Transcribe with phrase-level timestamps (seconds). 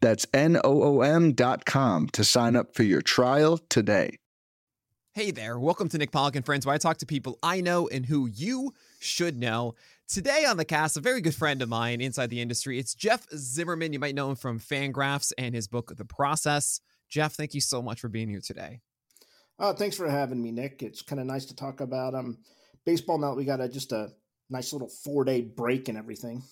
[0.00, 4.18] That's N O O M.com to sign up for your trial today.
[5.14, 7.88] Hey there, welcome to Nick Pollack and Friends, where I talk to people I know
[7.88, 9.74] and who you should know.
[10.06, 12.78] Today on the cast, a very good friend of mine inside the industry.
[12.78, 13.92] It's Jeff Zimmerman.
[13.92, 16.80] You might know him from Fangraphs and his book, The Process.
[17.08, 18.80] Jeff, thank you so much for being here today.
[19.58, 20.84] Uh, thanks for having me, Nick.
[20.84, 22.38] It's kind of nice to talk about um,
[22.86, 23.34] baseball now.
[23.34, 24.12] We got a, just a
[24.48, 26.44] nice little four day break and everything.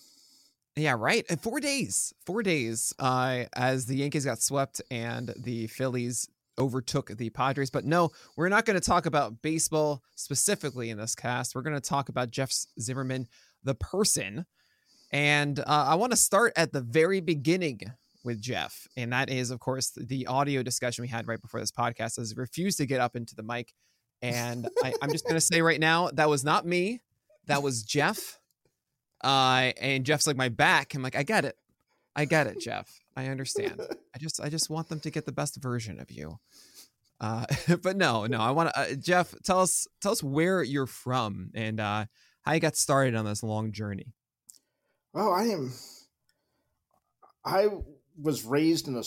[0.77, 1.25] Yeah, right.
[1.41, 7.31] Four days, four days uh, as the Yankees got swept and the Phillies overtook the
[7.31, 7.71] Padres.
[7.71, 11.55] But no, we're not going to talk about baseball specifically in this cast.
[11.55, 13.27] We're going to talk about Jeff Zimmerman,
[13.63, 14.45] the person.
[15.11, 17.81] And uh, I want to start at the very beginning
[18.23, 18.87] with Jeff.
[18.95, 22.31] And that is, of course, the audio discussion we had right before this podcast as
[22.31, 23.73] he refused to get up into the mic.
[24.21, 26.99] And I, I'm just going to say right now, that was not me.
[27.47, 28.39] That was Jeff.
[29.23, 30.93] Uh, and Jeff's like, my back.
[30.93, 31.57] I'm like, I get it.
[32.15, 32.89] I get it, Jeff.
[33.15, 33.81] I understand.
[34.15, 36.39] I just, I just want them to get the best version of you.
[37.19, 37.45] Uh,
[37.81, 41.51] but no, no, I want to, uh, Jeff, tell us, tell us where you're from
[41.55, 42.05] and uh,
[42.43, 44.13] how you got started on this long journey.
[45.13, 45.71] Oh, I am.
[47.43, 47.69] I
[48.21, 49.03] was raised in a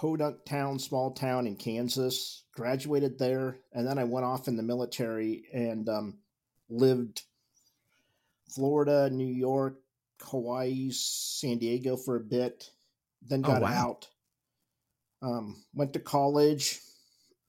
[0.00, 2.44] Hodunk town, small town in Kansas.
[2.54, 6.18] Graduated there, and then I went off in the military and um,
[6.70, 7.22] lived
[8.48, 9.78] Florida, New York,
[10.22, 12.70] Hawaii, San Diego for a bit.
[13.22, 13.72] Then got oh, wow.
[13.72, 14.08] out.
[15.22, 16.80] Um, went to college.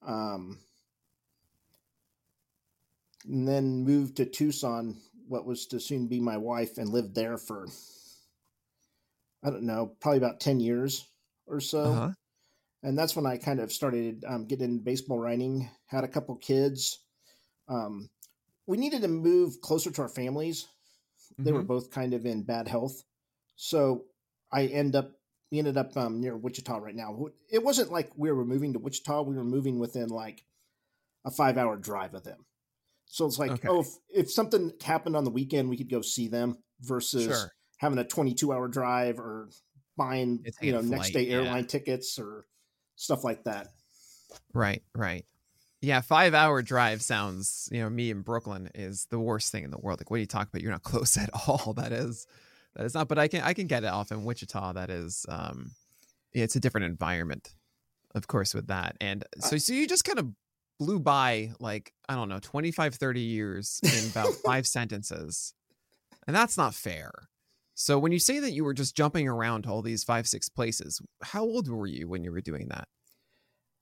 [0.05, 0.57] Um,
[3.25, 7.37] and then moved to Tucson, what was to soon be my wife, and lived there
[7.37, 7.67] for
[9.43, 11.05] I don't know, probably about 10 years
[11.45, 11.83] or so.
[11.83, 12.11] Uh-huh.
[12.83, 16.99] And that's when I kind of started um, getting baseball writing, had a couple kids.
[17.67, 18.09] Um,
[18.65, 20.67] we needed to move closer to our families.
[21.33, 21.43] Mm-hmm.
[21.43, 21.67] They were mm-hmm.
[21.67, 23.03] both kind of in bad health.
[23.55, 24.05] So
[24.51, 25.11] I end up,
[25.51, 27.27] we ended up um, near Wichita right now.
[27.51, 29.21] It wasn't like we were moving to Wichita.
[29.21, 30.43] We were moving within like
[31.25, 32.45] a five hour drive of them.
[33.05, 33.67] So it's like, okay.
[33.69, 37.51] oh, if, if, something happened on the weekend, we could go see them versus sure
[37.77, 39.49] having a 22 hour drive or
[39.95, 41.67] buying it's you know flight, next day airline yeah.
[41.67, 42.45] tickets or
[42.95, 43.67] stuff like that
[44.53, 45.25] right right
[45.81, 49.71] yeah five hour drive sounds you know me in brooklyn is the worst thing in
[49.71, 52.27] the world like what are you talking about you're not close at all that is
[52.75, 55.25] that is not but i can i can get it off in wichita that is
[55.29, 55.71] um
[56.33, 57.55] it's a different environment
[58.15, 60.27] of course with that and so so you just kind of
[60.79, 65.53] blew by like i don't know 25 30 years in about five sentences
[66.27, 67.11] and that's not fair
[67.79, 70.49] so when you say that you were just jumping around to all these five, six
[70.49, 72.87] places, how old were you when you were doing that?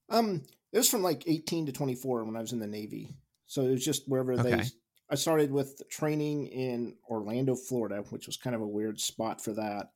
[0.09, 0.41] Um,
[0.75, 3.15] it was from like 18 to 24 when I was in the Navy.
[3.47, 4.57] So it was just wherever okay.
[4.57, 4.63] they.
[5.09, 9.53] I started with training in Orlando, Florida, which was kind of a weird spot for
[9.53, 9.91] that.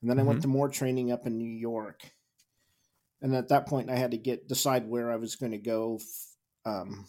[0.00, 0.20] And then mm-hmm.
[0.20, 0.50] I went mm-hmm.
[0.50, 2.00] to more training up in New York.
[3.20, 6.00] And at that point, I had to get decide where I was going to go.
[6.64, 7.04] Um,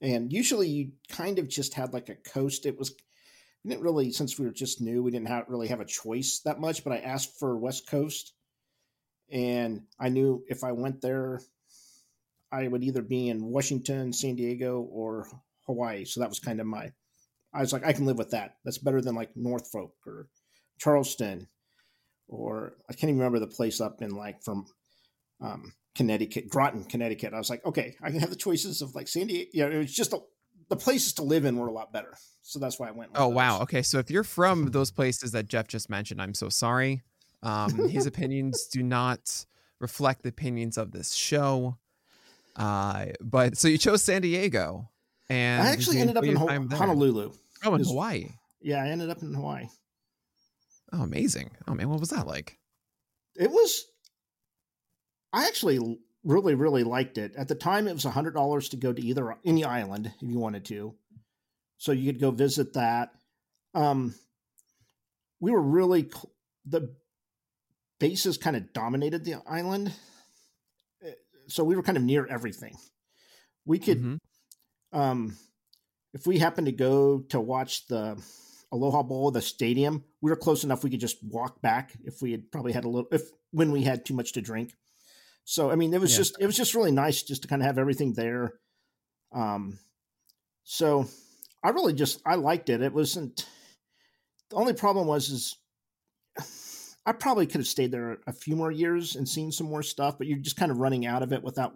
[0.00, 2.64] and usually, you kind of just had like a coast.
[2.64, 2.94] It was
[3.64, 6.40] we didn't really since we were just new we didn't have, really have a choice
[6.44, 8.32] that much but i asked for west coast
[9.28, 11.40] and i knew if i went there
[12.52, 15.26] i would either be in washington san diego or
[15.66, 16.92] hawaii so that was kind of my
[17.52, 20.28] i was like i can live with that that's better than like norfolk or
[20.78, 21.46] charleston
[22.28, 24.66] or i can't even remember the place up in like from
[25.40, 29.08] um, connecticut groton connecticut i was like okay i can have the choices of like
[29.08, 30.18] san diego yeah it was just a,
[30.68, 32.16] the places to live in were a lot better.
[32.42, 33.12] So that's why I went.
[33.14, 33.34] oh those.
[33.34, 33.60] wow.
[33.62, 37.02] Okay, so if you're from those places that Jeff just mentioned, I'm so sorry.
[37.42, 39.46] Um, his opinions do not
[39.80, 41.78] reflect the opinions of this show.
[42.56, 44.90] Uh, but so you chose San Diego,
[45.28, 47.32] and I actually ended up in Ho- Honolulu.
[47.64, 48.30] Oh, in was, Hawaii.
[48.60, 49.66] Yeah, I ended up in Hawaii.
[50.92, 51.50] Oh, amazing!
[51.68, 52.58] Oh man, what was that like?
[53.34, 53.84] It was.
[55.32, 57.34] I actually really really liked it.
[57.36, 60.38] At the time, it was hundred dollars to go to either any island if you
[60.38, 60.94] wanted to,
[61.76, 63.10] so you could go visit that.
[63.74, 64.14] Um,
[65.40, 66.10] we were really
[66.64, 66.94] the
[68.00, 69.92] bases kind of dominated the island,
[71.48, 72.76] so we were kind of near everything.
[73.64, 74.98] We could, mm-hmm.
[74.98, 75.36] um,
[76.14, 78.22] if we happened to go to watch the
[78.72, 82.32] Aloha Bowl, the stadium, we were close enough we could just walk back if we
[82.32, 84.72] had probably had a little if when we had too much to drink
[85.44, 86.18] So I mean, it was Yeah.
[86.18, 88.54] just it was just really nice just to kind of have everything there.
[89.32, 89.78] Um,
[90.64, 91.06] so
[91.62, 92.82] I really just I liked it.
[92.82, 93.46] It wasn't
[94.50, 95.56] the only problem was is
[97.06, 100.18] I probably could have stayed there a few more years and seen some more stuff,
[100.18, 101.72] but you're just kind of running out of it without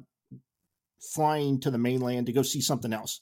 [1.00, 3.20] flying to the mainland to go see something else.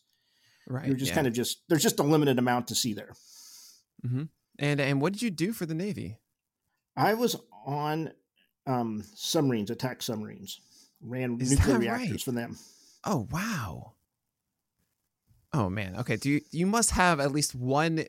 [0.66, 0.87] Right.
[0.87, 1.16] You're just yeah.
[1.16, 3.12] kind of just there's just a limited amount to see there.
[4.58, 6.19] And and what did you do for the Navy?
[6.96, 8.10] I was on
[8.66, 10.60] um, submarines, attack submarines,
[11.00, 12.22] ran Is nuclear reactors right?
[12.22, 12.58] for them.
[13.05, 13.93] Oh wow.
[15.52, 15.96] Oh man.
[15.96, 16.16] Okay.
[16.16, 18.05] Do you you must have at least one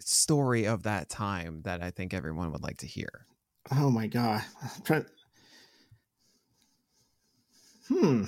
[0.00, 3.26] story of that time that I think everyone would like to hear.
[3.70, 4.42] Oh my god!
[4.84, 5.06] Trying.
[7.88, 8.22] Hmm.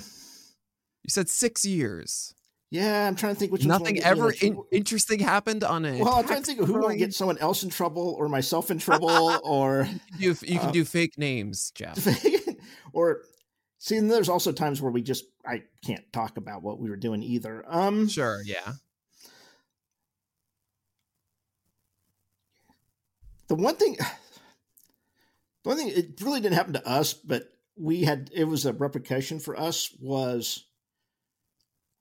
[1.03, 2.33] You said six years.
[2.69, 5.85] Yeah, I'm trying to think which Nothing gonna get me, ever in- interesting happened on
[5.85, 5.99] a.
[6.01, 6.97] well, I'm trying to think of who submarine?
[6.97, 9.09] get someone else in trouble or myself in trouble
[9.43, 9.87] or
[10.17, 12.07] You, you can uh, do fake names, Jeff.
[12.93, 13.21] or
[13.77, 13.97] see.
[13.97, 17.21] And there's also times where we just I can't talk about what we were doing
[17.21, 17.63] either.
[17.67, 18.41] Um, Sure.
[18.43, 18.73] Yeah.
[23.55, 23.93] The one thing
[25.63, 27.43] the one thing it really didn't happen to us but
[27.77, 30.65] we had it was a repercussion for us was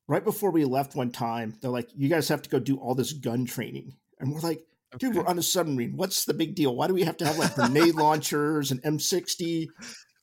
[0.08, 2.94] right before we left one time they're like you guys have to go do all
[2.94, 4.64] this gun training and we're like
[4.98, 5.18] dude Okay.
[5.18, 7.54] we're on a submarine what's the big deal why do we have to have like
[7.54, 9.66] grenade launchers and m60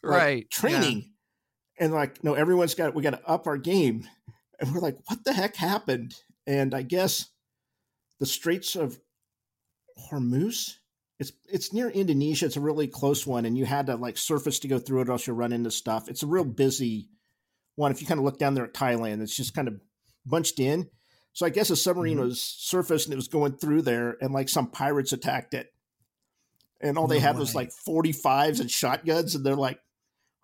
[0.03, 0.37] like, right.
[0.37, 0.43] yeah.
[0.51, 1.11] training
[1.79, 4.07] and like no everyone's got we got to up our game
[4.59, 6.13] and we're like what the heck happened
[6.45, 7.29] and i guess
[8.19, 8.99] the straits of
[10.11, 10.75] hormuz
[11.19, 14.59] it's it's near indonesia it's a really close one and you had to like surface
[14.59, 17.09] to go through it or else you'll run into stuff it's a real busy
[17.75, 19.79] one if you kind of look down there at thailand it's just kind of
[20.25, 20.87] bunched in
[21.33, 22.21] so i guess a submarine Mhm.
[22.27, 25.67] was surfaced and it was going through there and like some pirates attacked it
[26.81, 27.63] and all they No had was way.
[27.63, 29.79] like 45s and shotguns and they're like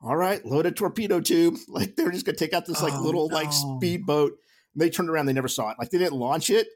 [0.04, 1.56] all right, load a torpedo tube.
[1.68, 3.78] Like they're just gonna take out this like Oh, little like no.
[3.78, 4.34] speedboat.
[4.74, 5.78] And they turned around, they never saw it.
[5.80, 6.68] Like they didn't launch it,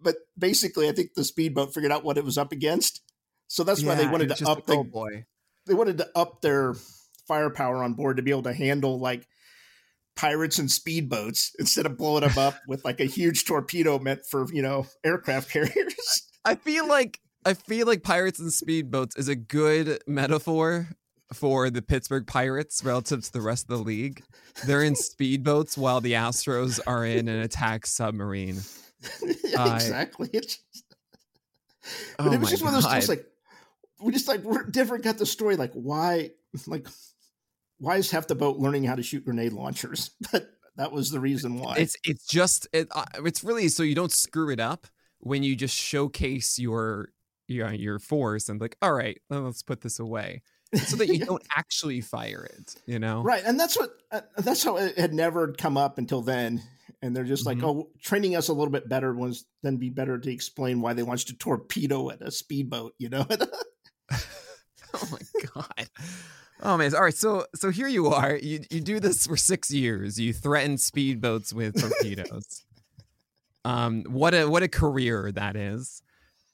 [0.00, 3.00] but basically, I think the speedboat figured out what it was up against.
[3.48, 5.24] So that's why they wanted to up oh the, boy.
[5.66, 6.74] they wanted to up their
[7.26, 9.26] firepower on board to be able to handle like
[10.16, 14.46] pirates and speedboats instead of blowing them up with like a huge torpedo meant for
[14.52, 16.28] you know aircraft carriers.
[16.44, 20.88] I feel like I feel like pirates and speedboats is a good metaphor
[21.32, 24.22] for the Pittsburgh Pirates relative to the rest of the league.
[24.66, 28.60] They're in speedboats while the Astros are in an attack submarine.
[29.44, 30.28] Yeah, exactly.
[30.34, 32.94] Oh but it was just one of those God.
[32.94, 33.24] things like
[34.00, 36.30] we just like we're different got the story like why
[36.66, 36.86] like
[37.78, 41.20] why is half the boat learning how to shoot grenade launchers but that was the
[41.20, 44.86] reason why It's it's just it, uh, it's really so you don't screw it up
[45.18, 47.08] when you just showcase your
[47.48, 50.42] your your force and like all right let's put this away
[50.84, 52.74] so that you don't actually fire it.
[52.86, 53.22] You know.
[53.22, 56.62] right and that's what uh, that's how it had never come up until then
[57.02, 57.64] and they're just like Mhm.
[57.64, 61.02] oh training us a little bit better was then be better to explain why they
[61.02, 63.26] launched a torpedo at a speedboat you know
[65.02, 65.18] oh my
[65.54, 65.88] god.
[66.62, 66.94] Oh man.
[66.94, 67.14] All right.
[67.14, 68.36] So so here you are.
[68.36, 70.18] You you do this for six years.
[70.18, 72.64] You threaten speedboats with torpedoes.
[73.64, 74.04] um.
[74.04, 76.02] What a what a career that is.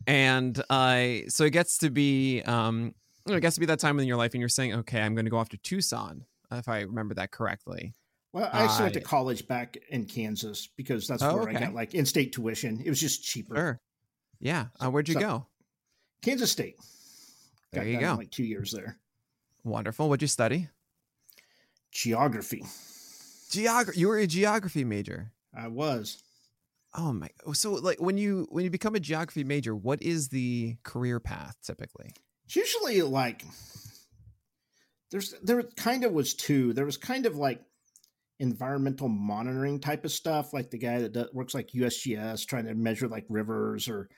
[0.07, 2.95] And uh, so it gets to be um.
[3.27, 5.25] It gets to be that time in your life, and you're saying, "Okay, I'm going
[5.25, 7.95] to go off to Tucson." If I remember that correctly.
[8.33, 11.65] well i actually went to college back in kansas because that's Oh, where i okay.
[11.65, 13.81] got like in-state tuition it was just cheaper Sure.
[14.41, 14.67] Yeah.
[14.79, 15.47] Uh, where'd you So- go?
[16.23, 16.77] kansas state
[17.75, 18.15] There you go.
[18.15, 18.99] like two years there
[19.65, 20.09] Wonderful.
[20.09, 20.69] What'd you study?
[21.93, 22.65] geography
[23.51, 24.01] Geography.
[24.01, 25.33] You were a geography major.
[25.57, 26.23] i was
[26.97, 27.29] Oh my!
[27.55, 31.57] So like when you when you become a geography major, what is the career path
[31.65, 32.13] typically?
[32.47, 33.45] It's usually like
[35.11, 36.73] there's there kind of was two.
[36.73, 37.61] There was kind of like
[38.39, 42.75] environmental monitoring type of stuff, like the guy that does, works like USGS trying to
[42.75, 44.09] measure like rivers or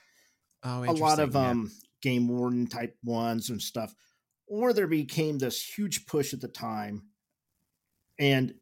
[0.63, 1.51] Oh, a lot of yeah.
[1.51, 1.71] um
[2.03, 3.95] game warden type ones and stuff.
[4.47, 7.09] Or there became this huge push at the time,
[8.19, 8.55] and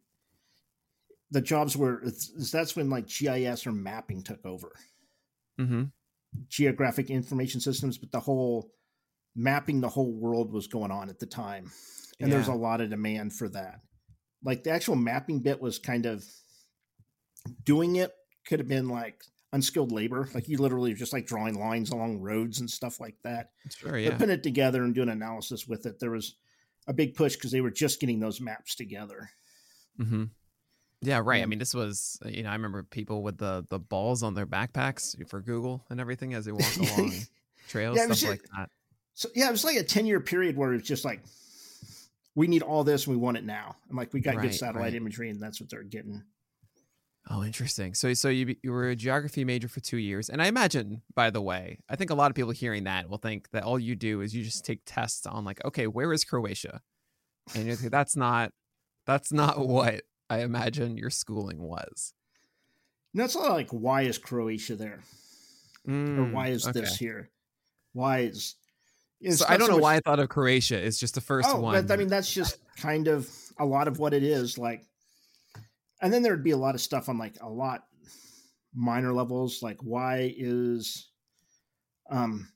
[1.31, 2.03] the jobs were
[2.53, 4.73] that's when like GIS or mapping took over
[5.59, 5.93] Mhm.
[6.49, 8.73] geographic information systems, but the whole
[9.35, 11.71] mapping the whole world was going on at the time.
[12.21, 13.81] And there's a lot of demand for that.
[14.43, 16.25] Like the actual mapping bit was kind of
[17.65, 18.13] doing it
[18.47, 19.23] could have been like
[19.55, 20.29] unskilled labor.
[20.35, 23.51] Like you literally just like drawing lines along roads and stuff like that.
[23.75, 23.93] Sure.
[23.93, 24.11] But Yeah.
[24.17, 26.35] putting it together and doing analysis with it, there was
[26.87, 29.31] a big push because they were just getting those maps together.
[29.99, 30.25] Mm-hmm.
[31.03, 31.21] Yeah.
[31.25, 31.43] Right.
[31.43, 34.47] I mean, this was you know I remember people with the the balls on their
[34.47, 37.13] backpacks for Google and everything as they walk along
[37.69, 38.71] trails, Yeah, stuff ju- like that.
[39.15, 41.23] So yeah, it was like a 10 year period where it was just like
[42.35, 43.77] we need all this and we want it now.
[43.89, 44.95] And like we got Right, good satellite right.
[44.95, 46.25] imagery, and that's what they're getting.
[47.31, 47.95] Oh, interesting.
[47.95, 51.31] So, so you you were a geography major for two years, and I imagine, by
[51.31, 53.97] the way, I think a lot of people hearing that will think that all you
[53.97, 56.83] do is you just take tests on like, okay, where is Croatia,
[57.55, 58.53] and you're like, that's not,
[59.07, 62.13] that's not what I imagine your schooling was.
[63.15, 65.01] No, it's not like why is Croatia there
[65.87, 67.31] or Mm, why is this here?
[67.93, 68.57] Why is
[69.21, 70.85] it's So I don't know much- why I thought of Croatia.
[70.85, 71.87] It's just the first oh, one.
[71.87, 74.59] But, I mean, that's just kind of a lot of what it is.
[74.59, 74.85] Like,
[76.05, 77.85] and then there'd be a lot of stuff on like a lot
[78.75, 79.63] minor levels.
[79.63, 81.09] Like, why is,
[82.11, 82.47] um,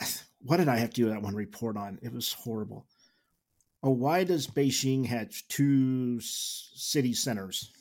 [0.42, 1.98] what did I have to do that one report on?
[2.02, 2.86] It was horrible.
[3.82, 7.72] Oh, why does Beijing have two city centers?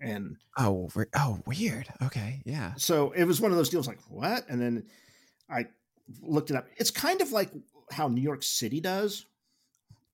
[0.00, 1.88] And oh, oh, weird.
[2.02, 2.72] Okay, yeah.
[2.76, 4.84] so it was one of those deals like what and then
[5.48, 5.66] i
[6.20, 7.50] looked it up it's kind of like
[7.90, 9.26] how new york city does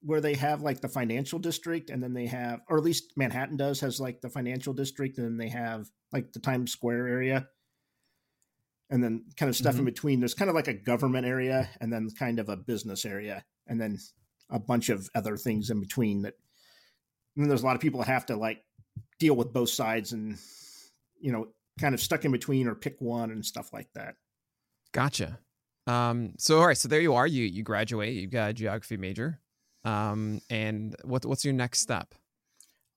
[0.02, 3.56] where they have like the financial district and then they have or at least manhattan
[3.56, 7.46] does has like the financial district and then they have like the times square area
[8.88, 11.92] and then kind of stuff in between there's kind of like a government area and
[11.92, 13.98] then kind of a business area and then
[14.50, 16.34] a bunch of other things in between that
[17.36, 18.62] and then there's a lot of people that have to like
[19.18, 20.38] deal with both sides and
[21.20, 24.16] you know kind of stuck in between or pick one and stuff like that.
[24.92, 25.38] Gotcha.
[25.86, 27.26] Um, so all right, so there you are.
[27.26, 28.14] You you graduate.
[28.14, 29.40] You got a geography major.
[29.84, 32.14] Um, and what what's your next step?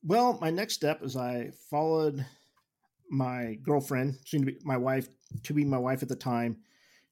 [0.03, 2.25] Well, my next step is I followed
[3.09, 5.07] my girlfriend, soon to be my wife,
[5.43, 6.57] to be my wife at the time.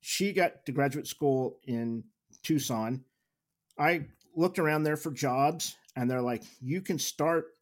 [0.01, 2.03] She got to graduate school in
[2.43, 3.05] Tucson.
[3.77, 7.55] I looked around there for jobs, and they're like, "You can start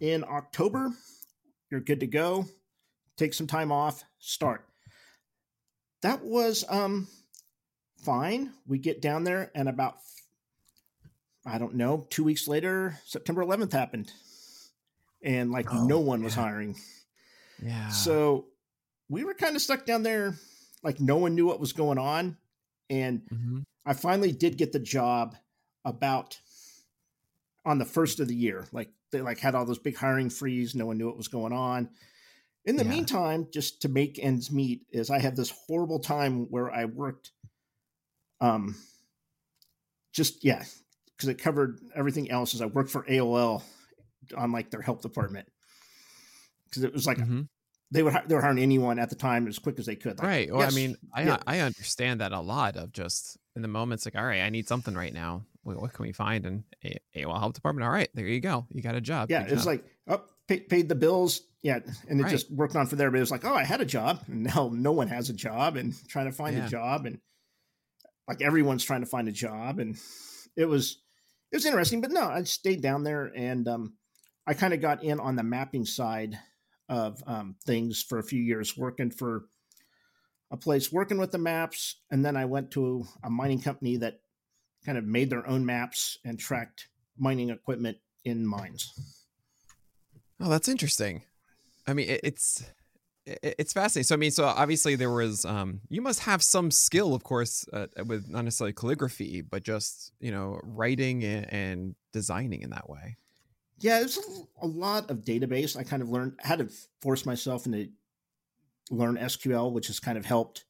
[0.00, 0.90] in October.
[1.70, 2.46] You're good to go.
[3.16, 4.02] Take some time off.
[4.18, 4.66] Start."
[6.00, 7.06] That was um
[7.98, 8.52] fine.
[8.66, 9.98] We get down there, and about
[11.44, 14.12] I don't know, two weeks later, September 11th happened,
[15.22, 16.42] and like Oh, no one was yeah.
[16.42, 16.76] hiring.
[17.62, 17.88] Yeah.
[17.88, 18.46] So
[19.08, 20.34] we were kind of stuck down there,
[20.82, 22.36] like no one knew what was going on.
[22.90, 23.64] And Mhm.
[23.84, 25.36] I finally did get the job
[25.84, 26.40] about
[27.64, 28.66] on the first of the year.
[28.72, 31.52] Like they like had all those big hiring freeze, no one knew what was going
[31.52, 31.90] on.
[32.64, 32.90] In the Yeah.
[32.90, 37.32] meantime, just to make ends meet, is I had this horrible time where I worked
[38.40, 38.76] um
[40.12, 40.64] just yeah,
[41.22, 42.54] because it covered everything else.
[42.54, 43.62] Is I worked for AOL
[44.36, 45.46] on like their help department
[46.68, 47.48] because it was like Mhm.
[47.90, 50.18] they would they were hiring anyone at the time as quick as they could.
[50.18, 50.50] Like, right.
[50.52, 51.38] Well, yes, I mean, I yeah.
[51.46, 54.66] I understand that a lot of just in the moments like, all right, I need
[54.66, 55.44] something right now.
[55.62, 56.44] What, what can we find?
[56.44, 57.84] in A- AOL help department.
[57.84, 58.66] All right, there you go.
[58.70, 59.30] You got a job.
[59.30, 62.30] yeah, it's like oh, pay, paid the bills, yeah, and it Right.
[62.32, 63.10] just worked on for there.
[63.12, 65.32] But it was like, oh, I had a job, and now no one has a
[65.34, 66.66] job, and trying to find Yeah.
[66.66, 67.20] a job, and
[68.28, 69.96] like everyone's trying to find a job, and
[70.56, 71.00] it was
[71.52, 72.00] it was interesting.
[72.00, 73.94] But no, I stayed down there, and um,
[74.46, 76.38] I kind of got in on the mapping side
[76.88, 79.44] of um, things for a few years, working for
[80.50, 84.20] a place working with the maps, and then I went to a mining company that
[84.84, 88.92] kind of made their own maps and tracked mining equipment in mines.
[90.40, 91.22] Oh, that's interesting.
[91.86, 92.66] I mean, it, it's it,
[93.26, 94.06] it's fascinating.
[94.06, 97.66] So I mean, so obviously there was um you must have some skill, of course,
[97.72, 102.88] uh, with not necessarily calligraphy, but just you know writing and, and designing in that
[102.88, 103.16] way.
[103.78, 105.76] Yeah, there's a, a lot of database.
[105.76, 106.68] I kind of learned how to
[107.00, 107.88] force myself into
[108.90, 110.64] learn SQL, which has kind of helped.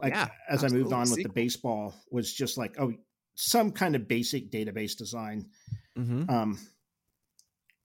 [0.00, 2.94] Like Yeah, as I moved on with the baseball, was just like oh,
[3.34, 5.46] some kind of basic database design.
[5.98, 6.30] Mm-hmm.
[6.30, 6.58] Um,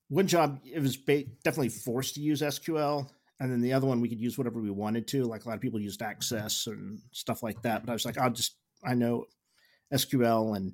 [0.10, 4.02] one job it was ba- definitely forced to use SQL, and then the other one
[4.02, 5.24] we could use whatever we wanted to.
[5.26, 8.18] Like a lot of people used Access and stuff like that, but I was like,
[8.18, 9.26] I'll just I know
[9.94, 10.74] SQL, and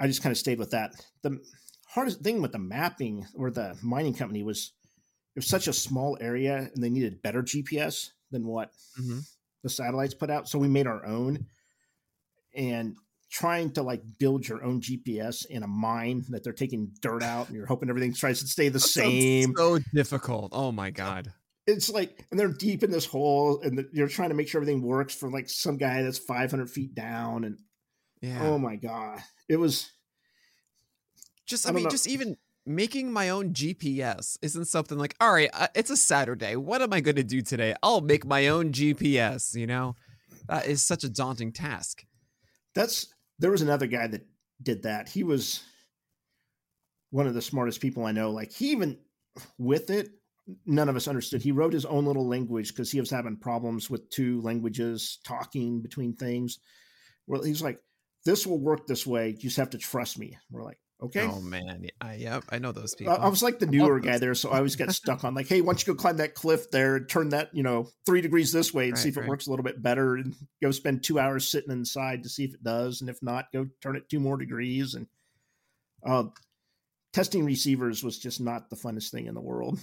[0.00, 0.92] I just kind of stayed with that.
[1.22, 1.38] The
[1.88, 4.72] hardest thing with the mapping or the mining company was
[5.34, 9.20] it was such a small area, and they needed better GPS than what Mm-hmm.
[9.62, 10.48] the satellites put out.
[10.48, 11.46] So we made our own,
[12.54, 12.96] and
[13.30, 17.46] trying to like build your own GPS in a mine that they're taking dirt out,
[17.46, 19.54] and you're hoping everything tries to stay the same.
[19.56, 20.50] So difficult.
[20.52, 21.32] Oh my god.
[21.66, 24.60] It's like, and they're deep in this hole, and the, you're trying to make sure
[24.60, 27.58] everything works for like some guy that's 500 feet down, and
[28.20, 28.42] Yeah.
[28.42, 29.90] oh my god, it was.
[31.46, 31.90] just I I, mean, know.
[31.90, 36.56] just even making my own GPS isn't something like, all right, it's a Saturday.
[36.56, 37.74] What am I going to do today?
[37.82, 39.54] I'll make my own GPS.
[39.54, 39.96] You know,
[40.48, 42.04] that is such a daunting task.
[42.74, 44.26] That's there was another guy that
[44.62, 45.08] did that.
[45.08, 45.62] He was
[47.10, 48.30] one of the smartest people I know.
[48.30, 48.98] Like he even
[49.58, 50.08] with it,
[50.66, 51.42] none of us understood.
[51.42, 55.80] He wrote his own little language because he was having problems with two languages talking
[55.80, 56.58] between things.
[57.26, 57.78] Well, he's like,
[58.24, 59.30] this will work this way.
[59.30, 60.36] You just have to trust me.
[60.50, 61.26] We're like, okay.
[61.26, 63.12] Oh man, I, yep, I know those people.
[63.12, 65.48] I, I was like the newer guy there, so I always get stuck on like,
[65.48, 68.20] hey, why don't you go climb that cliff there and turn that you know three
[68.20, 70.70] degrees this way and Right, see if it works a little bit better, and go
[70.70, 73.96] spend two hours sitting inside to see if it does, and if not, go turn
[73.96, 74.94] it two more degrees.
[74.94, 75.06] And
[76.04, 76.24] uh,
[77.12, 79.78] testing receivers was just not the funnest thing in the world.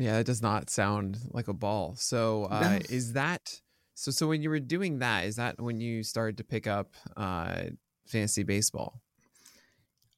[0.00, 1.94] Yeah, it does not sound like a ball.
[1.94, 2.86] So, uh, No.
[2.88, 3.60] is that
[3.94, 4.10] so?
[4.10, 7.64] So when you were doing that, is that when you started to pick up uh,
[8.06, 9.02] fantasy baseball?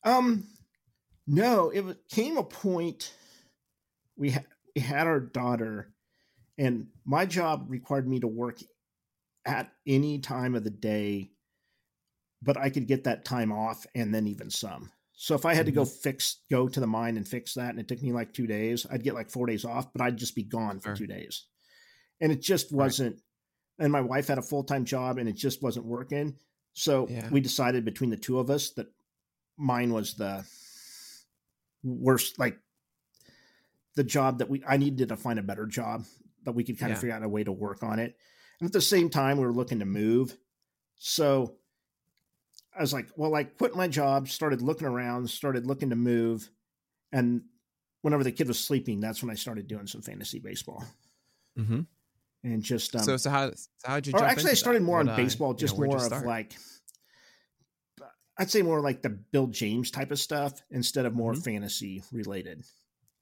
[0.04, 0.46] Um,
[1.26, 3.12] no, it came a point
[4.16, 4.44] we ha-
[4.76, 5.92] we had our daughter,
[6.56, 8.60] and my job required me to work
[9.44, 11.32] at any time of the day,
[12.40, 14.92] but I could get that time off and then even some.
[15.14, 16.00] So if I had to go mm-hmm.
[16.02, 18.86] fix, go to the mine and fix that, and it took me like two days,
[18.90, 20.96] I'd get like four days off, but I'd just be gone for Sure.
[20.96, 21.46] two days,
[22.20, 23.20] and it just wasn't.
[23.78, 26.36] And my wife had a full time job, and it just wasn't working.
[26.74, 27.28] So Yeah.
[27.30, 28.92] we decided between the two of us that
[29.56, 30.44] mine was the
[31.82, 32.58] worst like
[33.94, 36.06] the job that we I needed to find a better job
[36.44, 36.94] that we could kind Yeah.
[36.94, 38.16] of figure out a way to work on it.
[38.60, 40.36] And at the same time we were looking to move.
[40.96, 41.58] So
[42.76, 46.50] I was like, well, I quit my job, started looking around, started looking to move.
[47.12, 47.42] And
[48.00, 50.84] whenever the kid was sleeping, that's when I started doing some fantasy baseball.
[51.58, 51.80] Mm-hmm.
[52.44, 54.12] And just um, so, so how so how did you?
[54.14, 56.26] or actually, I started more on uh, baseball, you know, just more of start?
[56.26, 56.56] like,
[58.38, 61.44] I'd say more like the Bill James type of stuff instead of more Mhm.
[61.44, 62.64] fantasy related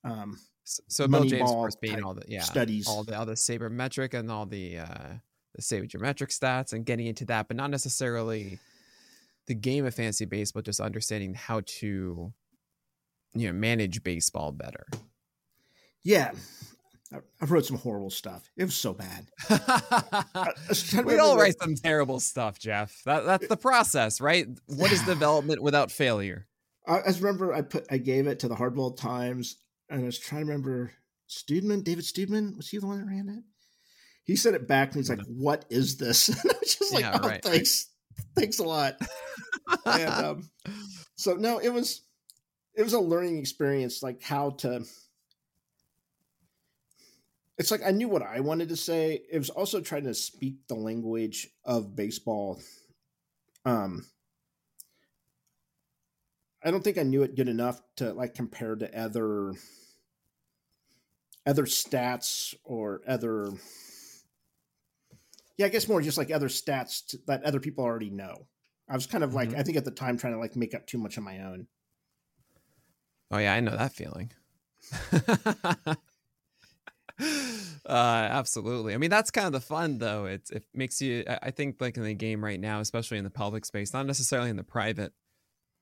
[0.04, 2.86] um, So, so Bill James, being all the yeah, studies.
[2.86, 5.14] all the all the sabermetric and all the uh
[5.56, 8.58] the sabermetric stats and getting into that, but not necessarily
[9.46, 12.32] the game of fantasy baseball, just understanding how to
[13.34, 14.86] you know manage baseball better.
[16.02, 16.32] Yeah,
[17.12, 18.48] I, wrote some horrible stuff.
[18.56, 19.26] It was so bad.
[19.48, 23.02] I, I was trying to we all write some terrible stuff, Jeff.
[23.04, 24.46] That that's the process, right?
[24.66, 26.46] What is development without failure?
[26.86, 29.56] I, I remember I put I gave it to the Hardball Times,
[29.88, 30.92] and I was trying to remember
[31.28, 33.44] Studman, David Studman, was he the one that ran it?
[34.24, 35.42] He sent it back, and he's like, mm-hmm.
[35.42, 37.42] "What is this?" And I was just like, Yeah, "Oh, right.
[37.42, 37.88] thanks,
[38.36, 39.00] thanks a lot."
[39.86, 40.50] and um,
[41.16, 42.02] so no, it was
[42.74, 44.84] it was a learning experience, like how to.
[47.58, 49.22] It's like I knew what I wanted to say.
[49.30, 52.58] It was also trying to speak the language of baseball.
[53.66, 54.06] Um,
[56.62, 59.52] I don't think I knew it good enough to like compare to other
[61.46, 63.52] other stats or other.
[65.56, 68.46] Yeah, I guess more just like other stats that other people already know.
[68.90, 69.58] I was kind of like Mhm.
[69.58, 71.68] I think at the time trying to like make up too much on my own.
[73.30, 74.32] Oh yeah, I know that feeling.
[77.20, 78.94] uh absolutely.
[78.94, 80.24] I mean that's kind of the fun though.
[80.26, 83.24] It's it makes you I I think like in the game right now, especially in
[83.24, 85.12] the public space, not necessarily in the private,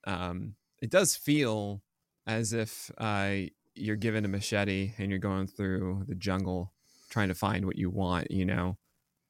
[0.07, 1.83] um, it does feel
[2.27, 3.35] as if uh
[3.75, 6.73] you're given a machete and you're going through the jungle
[7.11, 8.77] trying to find what you want, you know.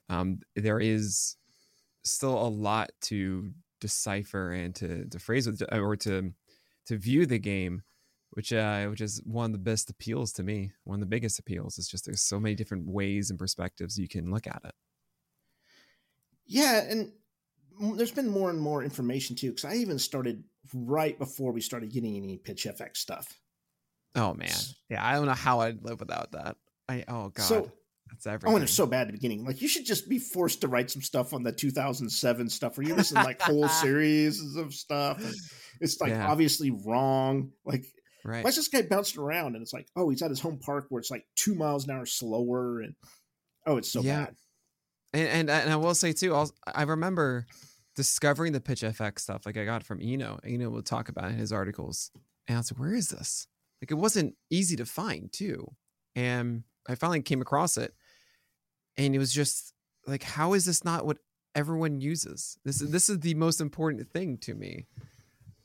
[0.09, 1.37] Um there is
[2.05, 6.33] still a lot to decipher and to to phrase with or to
[6.87, 7.83] to view the game
[8.31, 11.38] which uh which is one of the best appeals to me one of the biggest
[11.38, 14.75] appeals is just there's so many different ways and perspectives you can look at it
[16.47, 17.12] Yeah, and
[17.97, 19.51] there's been more and more information too.
[19.51, 20.43] Because I even started
[20.75, 23.41] right before we started getting any pitch FX stuff.
[24.17, 24.51] oh man
[24.91, 26.57] yeah i don't know how i'd live without that
[26.88, 27.71] i oh god So
[28.11, 29.44] that's Oh, everything and it's so bad at the beginning.
[29.44, 32.87] Like you should just be forced to write some stuff on the 2007 stuff where
[32.87, 35.23] you're missing like whole series of stuff.
[35.81, 36.29] It's like Yeah.
[36.29, 37.51] obviously wrong.
[37.64, 37.85] Like
[38.25, 39.55] right why is this guy bouncing around?
[39.55, 41.92] And it's like, oh, he's at his home park where it's like two miles an
[41.92, 42.94] hour slower, and
[43.66, 44.25] oh, it's so Yeah.
[44.27, 44.35] bad.
[45.14, 47.47] and, and and i will say too I'll, i remember
[47.97, 51.33] discovering the pitch fx stuff like i got from eno eno will talk about it
[51.33, 52.11] in his articles
[52.47, 53.49] and i was like where is this
[53.81, 55.75] like it wasn't easy to find too
[56.14, 57.94] and i finally came across it
[58.96, 59.72] and it was just
[60.07, 61.18] like how is this not what
[61.55, 62.59] everyone uses?
[62.64, 64.87] This is this is the most important thing to me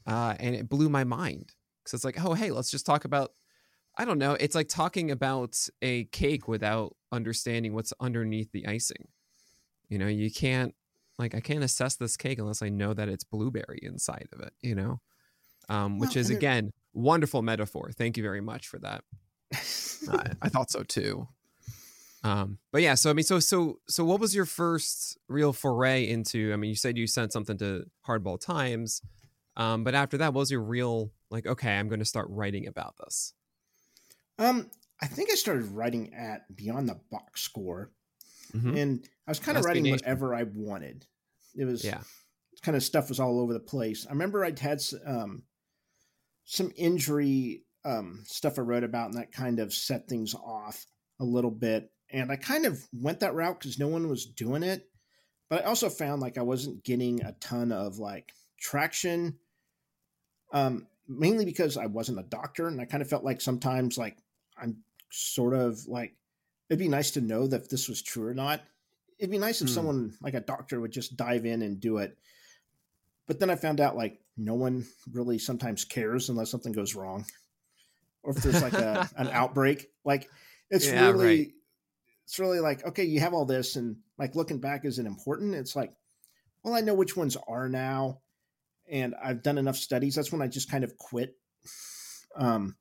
[0.07, 1.53] uh and it blew my mind.
[1.79, 3.33] Because it's like oh hey let's just talk about
[3.97, 9.07] i don't know it's like talking about a cake without understanding what's underneath the icing.
[9.89, 10.73] You know you can't
[11.19, 14.53] like i can't assess this cake unless i know that it's blueberry inside of it
[14.61, 14.99] you know?
[15.69, 17.91] Um which Well, is again wonderful metaphor.
[17.91, 19.03] Thank you very much for that
[20.11, 21.27] I, I thought so too.
[22.23, 26.07] Um, but yeah, so I mean, so so so, what was your first real foray
[26.07, 26.53] into?
[26.53, 29.01] I mean, you said you sent something to Hardball Times,
[29.57, 31.45] um, but after that, what was your real like?
[31.45, 33.33] Okay, I'm going to start writing about this.
[34.39, 34.69] um,
[35.01, 37.91] I think I started writing at Beyond the Box Score,
[38.53, 38.77] Mhm.
[38.81, 41.05] and I was kind of writing whatever I wanted.
[41.55, 42.01] It was Yeah.
[42.61, 44.07] kind of stuff was all over the place.
[44.07, 45.43] I remember I'd had um,
[46.45, 50.85] some injury um, stuff I wrote about, and that kind of set things off
[51.19, 51.91] a little bit.
[52.11, 54.87] And I kind of went that route because no one was doing it.
[55.49, 59.37] But I also found like I wasn't getting a ton of like traction,
[60.51, 64.17] um, mainly because I wasn't a doctor, and I kind of felt like sometimes like
[64.57, 64.77] I'm
[65.11, 66.15] sort of like
[66.69, 68.61] it'd be nice to know that if this was true or not.
[69.19, 69.73] It'd be nice if mm.
[69.73, 72.17] someone like a doctor would just dive in and do it.
[73.27, 77.25] But then I found out like no one really sometimes cares unless something goes wrong
[78.23, 79.87] or if there's like a an outbreak.
[80.03, 80.29] Like
[80.69, 81.51] it's yeah, really right.
[82.25, 85.55] it's really like, okay, you have all this and like looking back, is it important?
[85.55, 85.93] It's like,
[86.63, 88.21] well, I know which ones are now,
[88.89, 90.15] and I've done enough studies.
[90.15, 91.35] That's when I just kind of quit.
[92.35, 92.75] Um,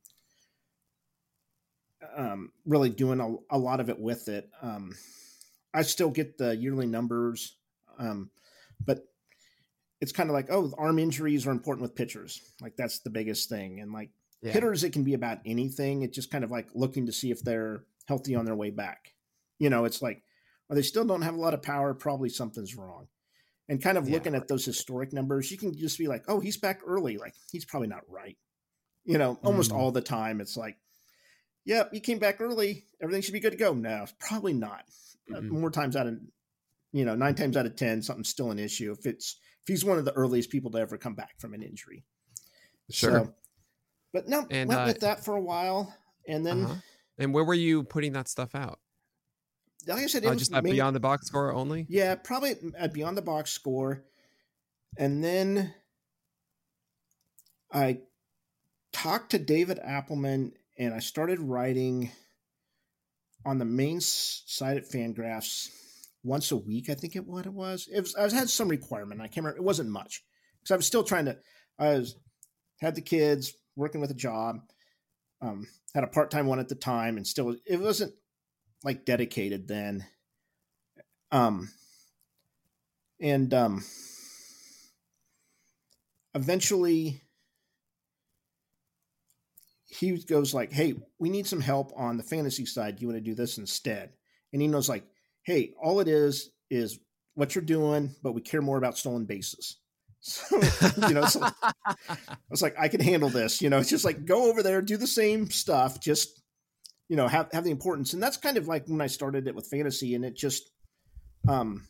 [2.16, 4.48] um, really doing a, a lot of it with it.
[4.60, 4.94] Um,
[5.74, 7.56] I still get the yearly numbers,
[7.98, 8.30] um,
[8.84, 9.04] but
[10.00, 12.40] it's kind of like, oh, arm injuries are important with pitchers.
[12.60, 13.80] Like that's the biggest thing.
[13.80, 14.10] And like
[14.42, 14.52] yeah.
[14.52, 16.02] hitters, it can be about anything.
[16.02, 19.14] It's just kind of like looking to see if they're healthy on their way back.
[19.58, 20.22] You know, it's like,
[20.68, 21.94] or they still don't have a lot of power.
[21.94, 23.06] Probably something's wrong.
[23.68, 24.14] And kind of yeah.
[24.14, 27.16] looking at those historic numbers, you can just be like, oh, he's back early.
[27.18, 28.36] Like he's probably not right.
[29.04, 29.76] You know, almost mm.
[29.76, 30.76] all the time, it's like,
[31.64, 32.86] yep, he came back early.
[33.00, 33.72] Everything should be good to go.
[33.74, 34.84] No, probably not.
[35.30, 35.60] Mm-hmm.
[35.60, 36.18] More times out of,
[36.92, 38.92] you know, nine times out of 10, something's still an issue.
[38.92, 41.62] If it's, if he's one of the earliest people to ever come back from an
[41.62, 42.04] injury.
[42.90, 43.10] Sure.
[43.10, 43.34] So,
[44.12, 45.94] but no, and, went uh, with that for a while.
[46.26, 46.64] And then.
[46.64, 46.74] Uh-huh.
[47.18, 48.78] And where were you putting that stuff out?
[49.86, 51.86] Like I said, it uh, just main, Beyond the Box Score only?
[51.88, 54.04] Yeah, probably at Beyond the Box Score.
[54.96, 55.74] And then
[57.72, 58.00] I
[58.92, 62.10] talked to David Appelman, and I started writing
[63.44, 65.70] on the main site at Fangraphs
[66.22, 66.88] once a week.
[66.88, 67.88] I think it what it was.
[67.92, 69.20] It was I had some requirement.
[69.20, 69.58] I can't remember.
[69.58, 70.22] It wasn't much
[70.60, 71.38] because I was still trying to.
[71.78, 72.16] I was
[72.80, 74.60] had the kids working with a job.
[75.40, 78.14] Um, had a part time one at the time, and still it wasn't
[78.84, 80.06] like dedicated then.
[81.30, 81.70] Um,
[83.20, 83.84] and um,
[86.34, 87.22] eventually
[89.86, 93.00] he goes like, "Hey, we need some help on the fantasy side.
[93.00, 94.12] You want to do this instead?"
[94.52, 95.04] And he knows like,
[95.44, 96.98] "Hey, all it is is
[97.34, 99.78] what you're doing, but we care more about stolen bases."
[100.24, 100.60] So,
[101.08, 103.60] you know, so I was like, I can handle this.
[103.60, 106.40] You know, it's just like go over there, do the same stuff, just
[107.08, 108.12] you know, have have the importance.
[108.12, 110.70] And that's kind of like when I started it with fantasy, and it just
[111.48, 111.88] um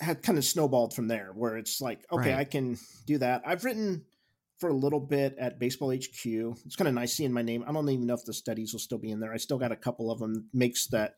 [0.00, 2.40] had kind of snowballed from there, where it's like, okay, right.
[2.40, 3.42] I can do that.
[3.46, 4.04] I've written
[4.58, 6.24] for a little bit at Baseball HQ.
[6.24, 7.64] It's kind of nice seeing my name.
[7.66, 9.32] I don't even know if the studies will still be in there.
[9.32, 10.48] I still got a couple of them.
[10.52, 11.16] Makes that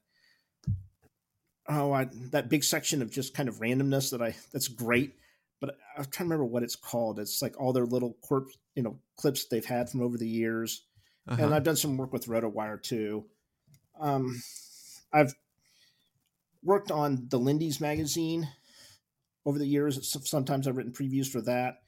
[1.68, 5.14] oh I, that big section of just kind of randomness that I that's great.
[5.60, 7.18] But I'm trying to remember what it's called.
[7.18, 10.84] It's like all their little corp, you know, clips they've had from over the years.
[11.26, 11.42] Uh-huh.
[11.42, 13.24] And I've done some work with RotoWire too.
[13.98, 14.42] Um,
[15.12, 15.34] I've
[16.62, 18.48] worked on the Lindy's magazine
[19.46, 20.16] over the years.
[20.24, 21.78] Sometimes I've written previews for that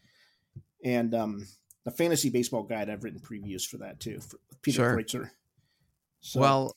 [0.84, 1.46] and um,
[1.84, 2.88] the fantasy baseball guide.
[2.88, 4.96] I've written previews for that too, for Peter sure.
[4.96, 5.30] Kreutzer.
[6.20, 6.76] So, well,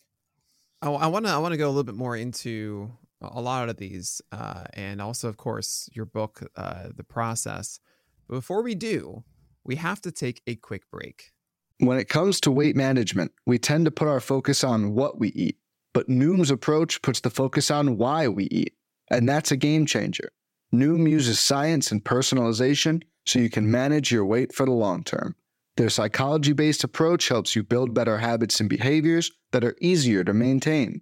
[0.81, 3.77] I want to I want to go a little bit more into a lot of
[3.77, 7.79] these, uh, and also, of course, your book, uh, the process.
[8.27, 9.23] But before we do,
[9.63, 11.31] we have to take a quick break.
[11.79, 15.29] When it comes to weight management, we tend to put our focus on what we
[15.29, 15.57] eat,
[15.93, 18.73] but Noom's approach puts the focus on why we eat,
[19.09, 20.29] and that's a game changer.
[20.73, 25.35] Noom uses science and personalization so you can manage your weight for the long term.
[25.77, 30.33] Their psychology based approach helps you build better habits and behaviors that are easier to
[30.33, 31.01] maintain.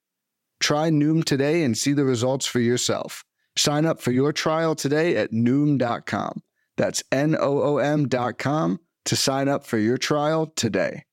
[0.61, 3.25] Try Noom today and see the results for yourself.
[3.57, 6.41] Sign up for your trial today at Noom.com.
[6.77, 11.03] That's N O O M.com to sign up for your trial today.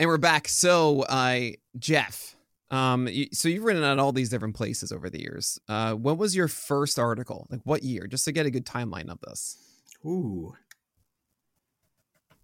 [0.00, 0.48] And we're back.
[0.48, 2.36] So, uh, Jeff,
[2.70, 5.58] um, so you've written at all these different places over the years.
[5.68, 7.46] Uh, what was your first article?
[7.50, 8.06] Like what year?
[8.06, 9.58] Just to get a good timeline of this.
[10.04, 10.54] Ooh.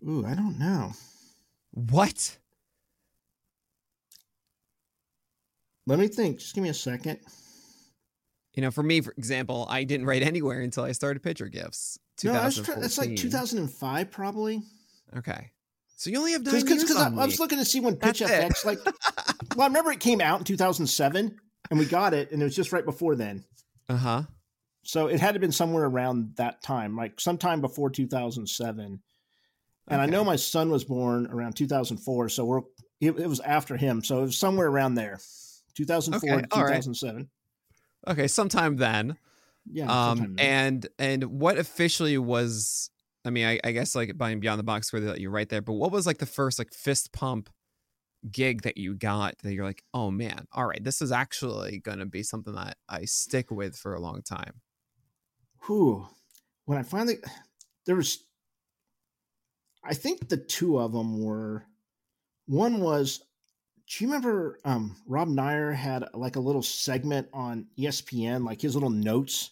[0.07, 0.93] Ooh, I don't know.
[1.73, 2.39] What?
[5.87, 6.38] Let me think.
[6.38, 7.18] Just give me a second.
[8.55, 11.99] you know, for me, for example, I didn't write anywhere until I started Pitcher GIFs.
[12.25, 14.62] No, that's, that's like 2005, probably.
[15.16, 15.51] Okay.
[15.97, 18.21] So you only have nine Cause, cause I, I, was looking to see when Pitch
[18.21, 18.79] FX, like,
[19.57, 21.37] well, I remember it came out in 2007
[21.71, 23.45] and we got it and it was just right before then.
[23.88, 24.23] Uh huh.
[24.83, 28.85] So it had to have been somewhere around that time, like sometime before 2007.
[28.85, 29.01] And
[29.88, 29.97] okay.
[29.97, 32.62] I know my son was born around 2004, so we're
[33.01, 35.18] it, it, was after him, so it was somewhere around there,
[35.77, 36.47] 2004 okay.
[36.47, 37.17] 2007.
[37.17, 38.13] Right.
[38.13, 39.17] Okay, sometime then.
[39.71, 40.11] Yeah.
[40.11, 42.91] Um, and and what officially was?
[43.25, 45.49] I mean, I, I guess like buying Beyond the Box where they let you right
[45.49, 47.49] there, but what was like the first like fist pump
[48.31, 52.07] gig that you got that you're like, oh man, all right, this is actually gonna
[52.07, 54.61] be something that I stick with for a long time.
[55.63, 56.07] Who,
[56.65, 57.19] when I finally
[57.87, 58.25] there was,
[59.85, 61.65] I think the two of them were,
[62.47, 63.23] one was
[63.93, 68.75] do you remember um, Rob Neyer had like a little segment on ESPN, like his
[68.75, 69.51] little notes?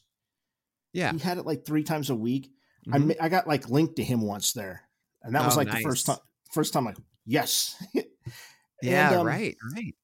[0.94, 2.50] Yeah, he had it like three times a week.
[2.88, 3.12] Mm-hmm.
[3.20, 4.88] I I got like linked to him once there,
[5.22, 5.82] and that oh, was like nice.
[5.82, 6.16] the first time.
[6.52, 7.76] First time, like yes,
[8.82, 9.94] yeah, and, um, right, right.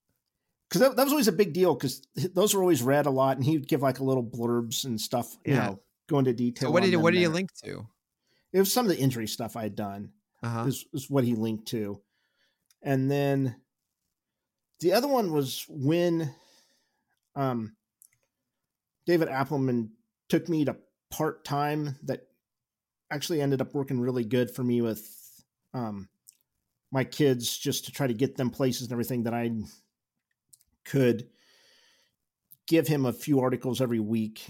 [0.68, 2.02] Because that, that, was always a big deal because
[2.34, 5.00] those were always read a lot, and he would give like a little blurbs and
[5.00, 5.34] stuff.
[5.46, 5.66] You yeah.
[5.66, 6.68] know, go into detail.
[6.68, 7.86] So what did what did you link to?
[8.52, 10.12] It was some of the injury stuff I had done.
[10.42, 10.66] Uh-huh.
[10.66, 12.02] Is, is what he linked to,
[12.82, 13.56] and then
[14.80, 16.34] the other one was when
[17.34, 17.74] um,
[19.06, 19.90] David Appelman
[20.28, 20.76] took me to
[21.10, 22.26] part time that
[23.10, 26.08] actually ended up working really good for me with um,
[26.90, 29.50] my kids just to try to get them places and everything that I
[30.84, 31.28] could
[32.66, 34.46] give him a few articles every week,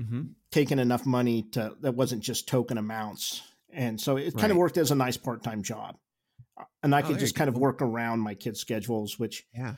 [0.00, 0.22] mm-hmm.
[0.50, 3.42] taking enough money to that wasn't just token amounts.
[3.72, 4.36] And so it right.
[4.38, 5.96] kind of worked as a nice part time job
[6.82, 7.56] and I oh, could just kind go.
[7.56, 9.74] of work around my kids' schedules, which yeah,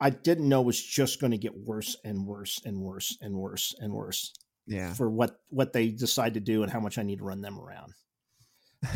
[0.00, 3.74] I didn't know was just going to get worse and worse and worse and worse
[3.78, 4.32] and worse.
[4.66, 7.40] Yeah, for what what they decide to do and how much I need to run
[7.40, 7.92] them around.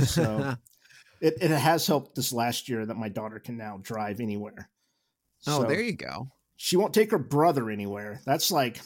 [0.06, 0.56] So
[1.20, 4.70] it it has helped this last year that my daughter can now drive anywhere.
[5.46, 6.28] Oh, so there you go.
[6.56, 8.20] She won't take her brother anywhere.
[8.24, 8.80] That's like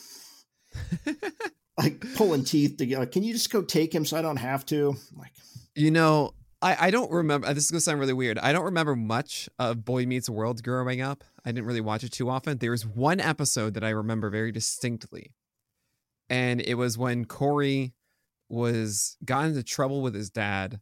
[1.79, 4.37] like pulling teeth to get like, can you just go take him so I don't
[4.37, 4.97] have to?
[5.17, 5.33] like,
[5.75, 7.47] you know, I, I don't remember.
[7.47, 8.39] Uh, this is gonna sound really weird.
[8.39, 11.25] I don't remember much of Boy Meets World growing up.
[11.45, 12.59] I didn't really watch it too often.
[12.59, 15.35] There was one episode that I remember very distinctly,
[16.29, 17.95] and it was when Corey
[18.49, 20.81] was got into trouble with his dad,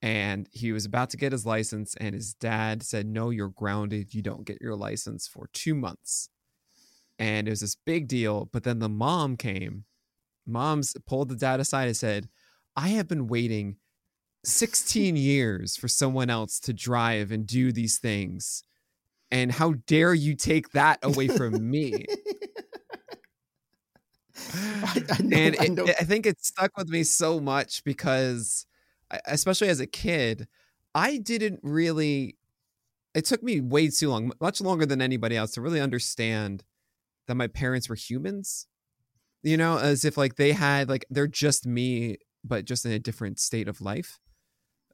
[0.00, 4.14] and he was about to get his license, and his dad said, "No, you're grounded.
[4.14, 6.30] You don't get your license for two months."
[7.18, 8.48] And it was this big deal.
[8.52, 9.84] But then the mom came.
[10.46, 12.28] Mom's pulled the dad aside and said,
[12.76, 13.76] "I have been waiting."
[14.44, 18.64] 16 years for someone else to drive and do these things.
[19.30, 22.04] And how dare you take that away from me?
[24.54, 28.66] I, I know, and it, I, I think it stuck with me so much because,
[29.26, 30.48] especially as a kid,
[30.94, 32.36] I didn't really.
[33.14, 36.64] It took me way too long, much longer than anybody else, to really understand
[37.26, 38.66] that my parents were humans.
[39.42, 42.98] You know, as if like they had like they're just me, but just in a
[42.98, 44.18] different state of life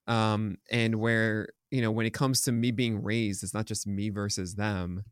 [0.09, 3.87] um, and where you know when it comes to me being raised it's not just
[3.87, 5.05] me versus them.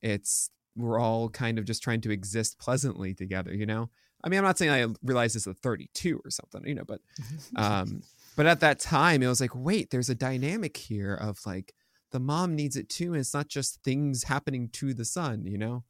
[0.00, 3.90] It's we're all kind of just trying to exist pleasantly together you know?
[4.24, 7.00] I mean i'm not saying i realized this at 32 or something you know but
[7.56, 8.02] um
[8.36, 11.74] but at that time it was like wait there's a dynamic here of like
[12.12, 15.58] the mom needs it too and it's not just things happening to the son you
[15.58, 15.84] know?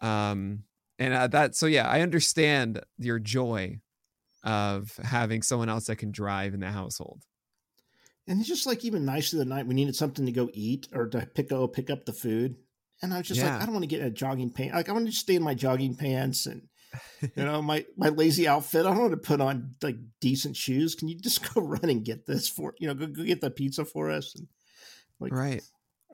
[0.00, 0.64] Um
[0.98, 3.80] and uh, that so yeah i understand your joy
[4.44, 7.22] of having someone else that can drive in the household
[8.26, 11.08] and it's just like even nice the night we needed something to go eat or
[11.08, 12.56] to pick go pick up the food.
[13.02, 13.54] And I was just yeah.
[13.54, 14.74] like, I don't want to get a jogging pants.
[14.74, 16.68] Like I want to just stay in my jogging pants and
[17.20, 18.86] you know my my lazy outfit.
[18.86, 20.94] I don't want to put on like decent shoes.
[20.94, 23.50] Can you just go run and get this for you know go, go get the
[23.50, 24.46] pizza for us and
[25.18, 25.62] like right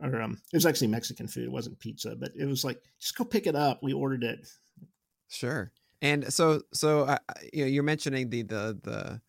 [0.01, 1.44] or um it was actually Mexican food.
[1.44, 3.83] It wasn't pizza, but it was like just go pick it up.
[3.83, 4.49] We ordered it.
[5.29, 5.73] Sure.
[6.01, 7.18] And so so uh,
[7.53, 9.21] you know you're mentioning the the the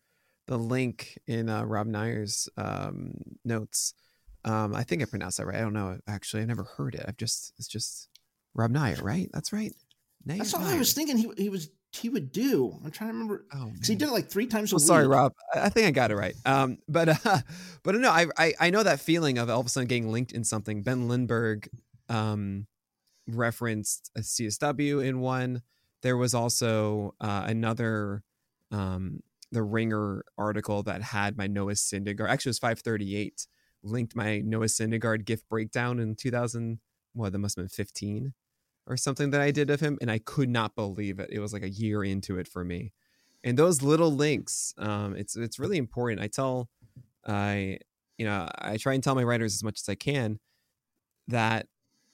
[0.50, 3.12] the link in uh, Rob Neyer's um,
[3.44, 3.94] notes.
[4.44, 5.56] Um, I think I pronounced that right.
[5.56, 5.96] I don't know.
[6.08, 7.04] Actually, I've never heard it.
[7.06, 8.08] I've just it's just
[8.52, 9.30] Rob Neyer, right?
[9.32, 9.72] That's right.
[10.26, 10.74] That's all Neyer.
[10.74, 11.16] I was thinking.
[11.16, 12.76] He he was he would do.
[12.84, 13.46] I'm trying to remember.
[13.54, 14.86] Oh, because he did it like three times a well, week.
[14.88, 15.34] Sorry, Rob.
[15.54, 16.34] I think I got it right.
[16.44, 17.38] Um, but uh,
[17.84, 20.32] but no, I, I I know that feeling of all of a sudden getting linked
[20.32, 20.82] in something.
[20.82, 21.68] Ben Lindbergh,
[22.08, 22.66] um,
[23.28, 25.62] referenced a CSW in one.
[26.02, 28.24] There was also uh, another
[28.72, 29.20] um
[29.52, 32.28] the Ringer article that had my Noah Syndergaard.
[32.28, 33.46] Actually, it was 538
[33.82, 36.80] linked my Noah Syndergaard GIF breakdown in 2000.
[37.14, 38.34] Well, that must have been 15
[38.86, 41.30] or something that I did of him, and I could not believe it.
[41.30, 42.92] It was like a year into it for me.
[43.42, 46.20] And those little links, um, it's it's really important.
[46.20, 46.68] I tell,
[47.26, 47.78] I
[48.18, 50.38] you know, I try and tell my writers as much as I can
[51.28, 51.66] that,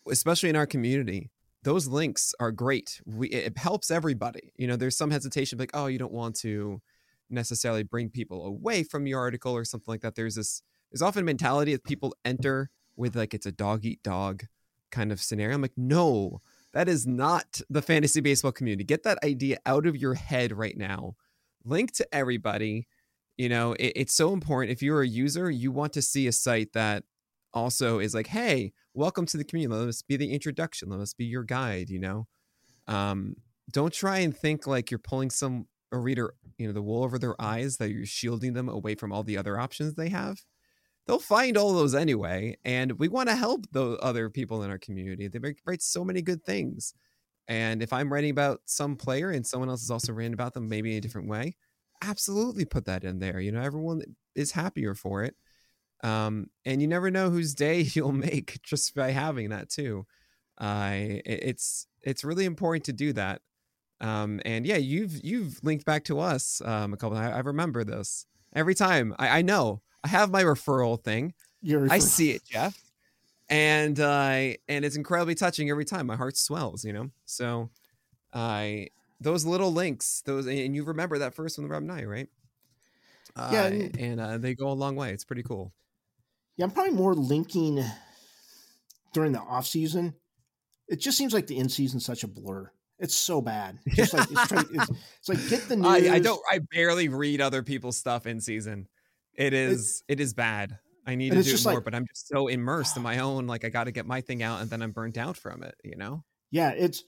[0.09, 1.31] especially in our community,
[1.65, 3.01] those links are great.
[3.07, 4.53] We it helps everybody.
[4.57, 6.81] You know, there's some hesitation like, oh, you don't want to
[7.31, 10.15] necessarily bring people away from your article or something like that.
[10.15, 14.45] There's this there's often mentality that people enter with like it's a dog eat dog
[14.91, 15.55] kind of scenario.
[15.55, 16.41] I'm like, no,
[16.73, 18.85] that is not the fantasy baseball community.
[18.85, 21.15] Get that idea out of your head right now.
[21.65, 22.87] Link to everybody.
[23.37, 24.73] You know, it, it's so important.
[24.73, 27.05] If you're a user, you want to see a site that
[27.53, 29.79] also is like, hey, welcome to the community.
[29.79, 30.89] Let us be the introduction.
[30.89, 32.27] Let us be your guide, you know?
[32.87, 33.37] Um,
[33.71, 37.19] don't try and think like you're pulling some a reader, you know, the wool over
[37.19, 40.39] their eyes, that you're shielding them away from all the other options they have
[41.07, 42.57] they'll find all those anyway.
[42.65, 45.29] And we want to help the other people in our community.
[45.29, 46.95] They write so many good things.
[47.49, 50.69] And if I'm writing about some player and someone else is also writing about them,
[50.69, 51.55] maybe in a different way,
[52.03, 53.39] absolutely put that in there.
[53.41, 54.03] You know, everyone
[54.35, 55.37] is happier for it.
[56.03, 60.07] Um, and you never know whose day you'll make just by having that too.
[60.59, 63.43] Uh, it's it's really important to do that.
[64.01, 67.17] Um, and yeah, you've you've linked back to us um, a couple.
[67.17, 69.15] I, I remember this every time.
[69.19, 71.35] I, I know I have my referral thing.
[71.63, 72.81] Your I see it, Jeff.
[73.49, 76.07] And uh and it's incredibly touching every time.
[76.07, 77.11] My heart swells, you know.
[77.25, 77.71] So
[78.33, 82.05] I uh, those little links, those and you remember that first one, the Rob Nye,
[82.05, 82.29] right?
[83.37, 85.13] Yeah, uh, and, and uh, they go a long way.
[85.13, 85.73] It's pretty cool.
[86.57, 87.85] Yeah, I'm probably more linking
[89.13, 90.15] during the off season.
[90.89, 92.71] It just seems like the in season such a blur.
[92.99, 93.79] It's so bad.
[93.89, 95.87] Just like it's, it's, it's, like get the news.
[95.87, 96.41] I, I, don't.
[96.51, 98.89] I barely read other people's stuff in season.
[99.35, 100.79] It is it, it is bad.
[101.07, 103.47] I need to do more, like, but I'm just so immersed in my own.
[103.47, 105.75] Like I got to get my thing out, and then I'm burnt out from it.
[105.85, 106.25] You know?
[106.51, 107.05] Yeah, it's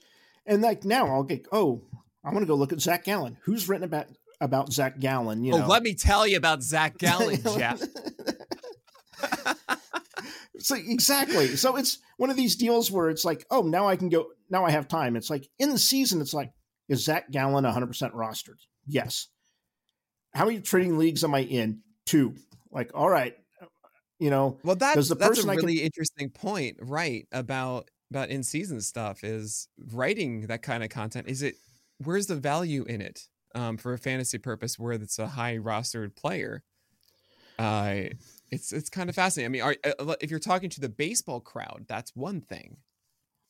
[0.47, 1.83] and like now I'll get oh
[2.25, 3.39] I'm gonna go look at Zach Gallen.
[3.43, 4.07] Who's written about
[4.41, 5.43] about Zach Gallen?
[5.43, 5.67] You oh, know?
[5.67, 7.81] let me tell you about Zach Gallen, Jeff.
[10.59, 11.57] so exactly.
[11.57, 14.27] So it's one of these deals where it's like, oh, now I can go.
[14.51, 15.17] Now I have time.
[15.17, 16.53] It's like in the season, it's like,
[16.89, 18.59] is Zach Gallen 100 percent rostered?
[18.87, 19.29] Yes.
[20.35, 21.83] How many trading leagues am I in?
[22.09, 22.35] two.
[22.73, 23.35] Like, all right,
[24.19, 24.59] you know.
[24.65, 25.85] Well, that's the that's a really can...
[25.85, 27.27] interesting point, right?
[27.33, 31.29] About about in season stuff is writing that kind of content.
[31.29, 31.55] Is it
[31.99, 36.17] where's the value in it um, for a fantasy purpose where it's a high rostered
[36.17, 36.63] player?
[37.59, 38.05] Uh,
[38.51, 39.47] it's it's kind of fascinating.
[39.47, 42.79] I mean, are, uh, if you're talking to the baseball crowd, that's one thing,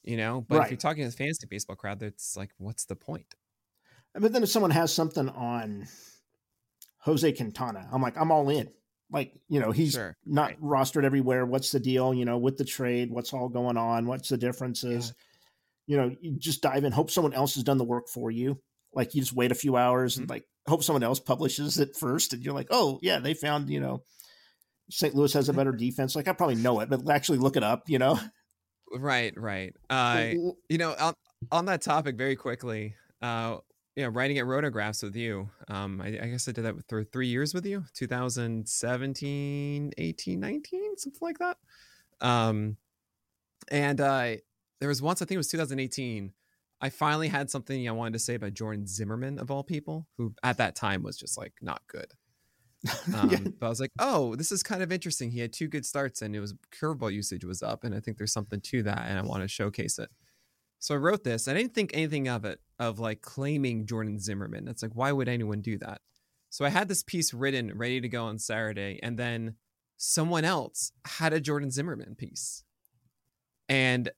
[0.02, 0.44] you know.
[0.48, 0.64] But right.
[0.64, 3.34] if you're talking to the fantasy baseball crowd, that's like, what's the point?
[4.14, 5.86] But then if someone has something on
[7.00, 7.88] Jose Quintana.
[7.92, 8.68] I'm like, I'm all in.
[9.10, 10.16] Like, you know, he's sure.
[10.26, 10.60] not right.
[10.60, 11.46] rostered everywhere.
[11.46, 13.10] What's the deal, you know, with the trade?
[13.10, 14.06] What's all going on?
[14.06, 15.14] What's the differences?
[15.86, 15.94] Yeah.
[15.94, 18.60] You know, you just dive in, hope someone else has done the work for you.
[18.92, 20.22] Like you just wait a few hours mm-hmm.
[20.22, 22.34] and like hope someone else publishes it first.
[22.34, 24.02] And you're like, oh, yeah, they found, you know,
[24.90, 25.14] St.
[25.14, 26.16] Louis has a better defense.
[26.16, 28.18] Like I probably know it, but actually look it up, you know?
[28.90, 29.74] Right, right.
[29.90, 30.30] Uh,
[30.68, 31.14] you know, on,
[31.52, 33.58] on that topic, very quickly, uh,
[33.96, 35.50] yeah, writing at rotographs with you.
[35.68, 40.40] Um, I, I, guess I did that with, for three years with you, 2017, 18,
[40.40, 41.56] 19, something like that.
[42.20, 42.76] Um,
[43.70, 44.36] and uh,
[44.80, 46.32] there was once, I think it was 2018,
[46.80, 50.32] I finally had something I wanted to say about Jordan Zimmermann, of all people, who
[50.42, 52.12] at that time was just like not good.
[53.14, 53.38] Um, yeah.
[53.58, 55.30] But I was like, oh, this is kind of interesting.
[55.30, 57.82] He had two good starts and it was curveball usage was up.
[57.82, 59.06] And I think there's something to that.
[59.08, 60.10] And I want to showcase it.
[60.78, 61.48] So I wrote this.
[61.48, 64.68] I didn't think anything of it, of like claiming Jordan Zimmermann.
[64.68, 66.00] It's like, why would anyone do that?
[66.50, 69.56] So I had this piece written, ready to go on Saturday, and then
[69.96, 72.62] someone else had a Jordan Zimmermann piece.
[73.68, 74.10] And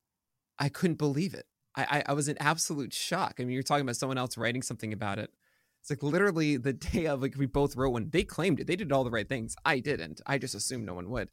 [0.59, 1.47] I couldn't believe it.
[1.75, 3.37] I, I, I was in absolute shock.
[3.39, 5.31] I mean, you're talking about someone else writing something about it.
[5.81, 8.11] It's like literally the day of like we both wrote one.
[8.11, 8.67] They claimed it.
[8.67, 9.55] They did all the right things.
[9.65, 10.21] I didn't.
[10.27, 11.31] I just assumed no one would.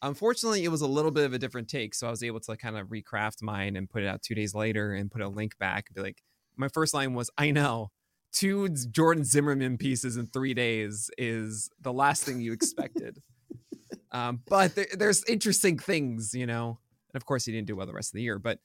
[0.00, 2.56] Unfortunately, it was a little bit of a different take, so I was able to
[2.56, 5.58] kind of recraft mine and put it out two days later and put a link
[5.58, 6.22] back and be like,
[6.56, 7.90] my first line was, "I know."
[8.30, 13.22] Two Jordan Zimmermann pieces in three days is the last thing you expected.
[14.12, 16.78] um, but there, there's interesting things, you know.
[17.12, 18.58] And of course, he didn't do well the rest of the year, but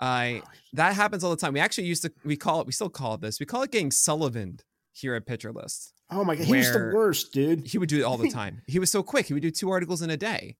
[0.00, 1.52] I uh, that happens all the time.
[1.52, 3.38] We actually used to we call it we still call it this.
[3.38, 4.60] We call it getting Sullivan
[4.92, 5.92] here at Pitcher List.
[6.10, 7.66] Oh my god, he was the worst, dude.
[7.66, 8.62] He would do it all the time.
[8.66, 9.26] he was so quick.
[9.26, 10.56] He would do two articles in a day.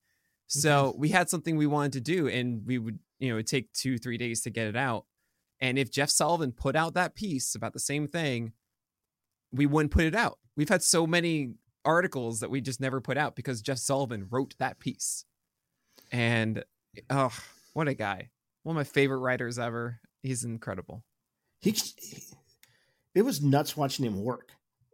[0.53, 3.99] So we had something we wanted to do, and we would, you know, take two,
[3.99, 5.07] three days to get it out.
[5.61, 8.53] And if Jeff Sullivan put out that piece about the same thing,
[9.53, 10.39] we wouldn't put it out.
[10.57, 14.57] We've had so many articles that we just never put out because Jeff Sullivan wrote
[14.59, 15.25] that piece.
[16.11, 16.65] And
[17.09, 17.33] oh,
[17.73, 18.31] what a guy.
[18.63, 20.01] One of my favorite writers ever.
[20.23, 21.03] he's incredible.
[21.61, 22.23] He, he
[23.15, 24.53] it was nuts watching him work.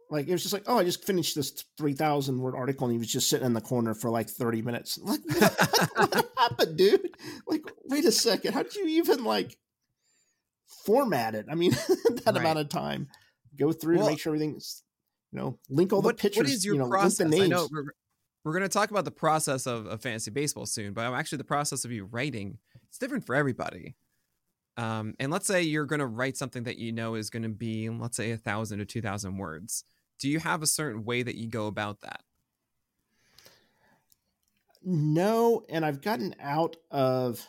[0.09, 2.93] Like it was just like, oh, I just finished this three thousand word article, and
[2.93, 4.97] he was just sitting in the corner for like thirty minutes.
[4.97, 7.09] Like, what, what happened, dude?
[7.45, 9.57] Like, wait a second, how did you even like
[10.85, 11.47] format it?
[11.51, 12.37] I mean, that right.
[12.37, 13.07] amount of time,
[13.57, 14.83] go through well, to make sure everything's,
[15.33, 16.43] you know, link all the what, pictures.
[16.43, 17.33] What is your you know, process?
[17.33, 17.91] I know we're,
[18.45, 21.39] we're going to talk about the process of, of fantasy baseball soon, but I'm actually
[21.39, 22.59] the process of you writing
[22.89, 23.95] it's different for everybody.
[24.77, 27.49] Um, and let's say you're going to write something that you know is going to
[27.49, 29.83] be, let's say, a thousand or two thousand words.
[30.19, 32.21] Do you have a certain way that you go about that?
[34.83, 37.45] No, and I've gotten out of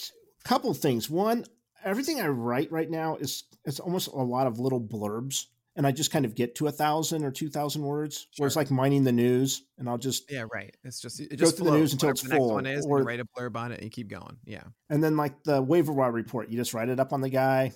[0.00, 1.10] a couple things.
[1.10, 1.44] One,
[1.84, 5.92] everything I write right now is it's almost a lot of little blurbs and I
[5.92, 8.26] just kind of get to a thousand or two thousand words.
[8.30, 8.44] Sure.
[8.44, 10.74] Where it's like mining the news, and I'll just yeah, right.
[10.84, 12.46] It's just it go just through the news until it's the full.
[12.46, 14.36] Next one is, or write a blurb on it and keep going.
[14.44, 17.28] Yeah, and then like the waiver wire report, you just write it up on the
[17.28, 17.72] guy,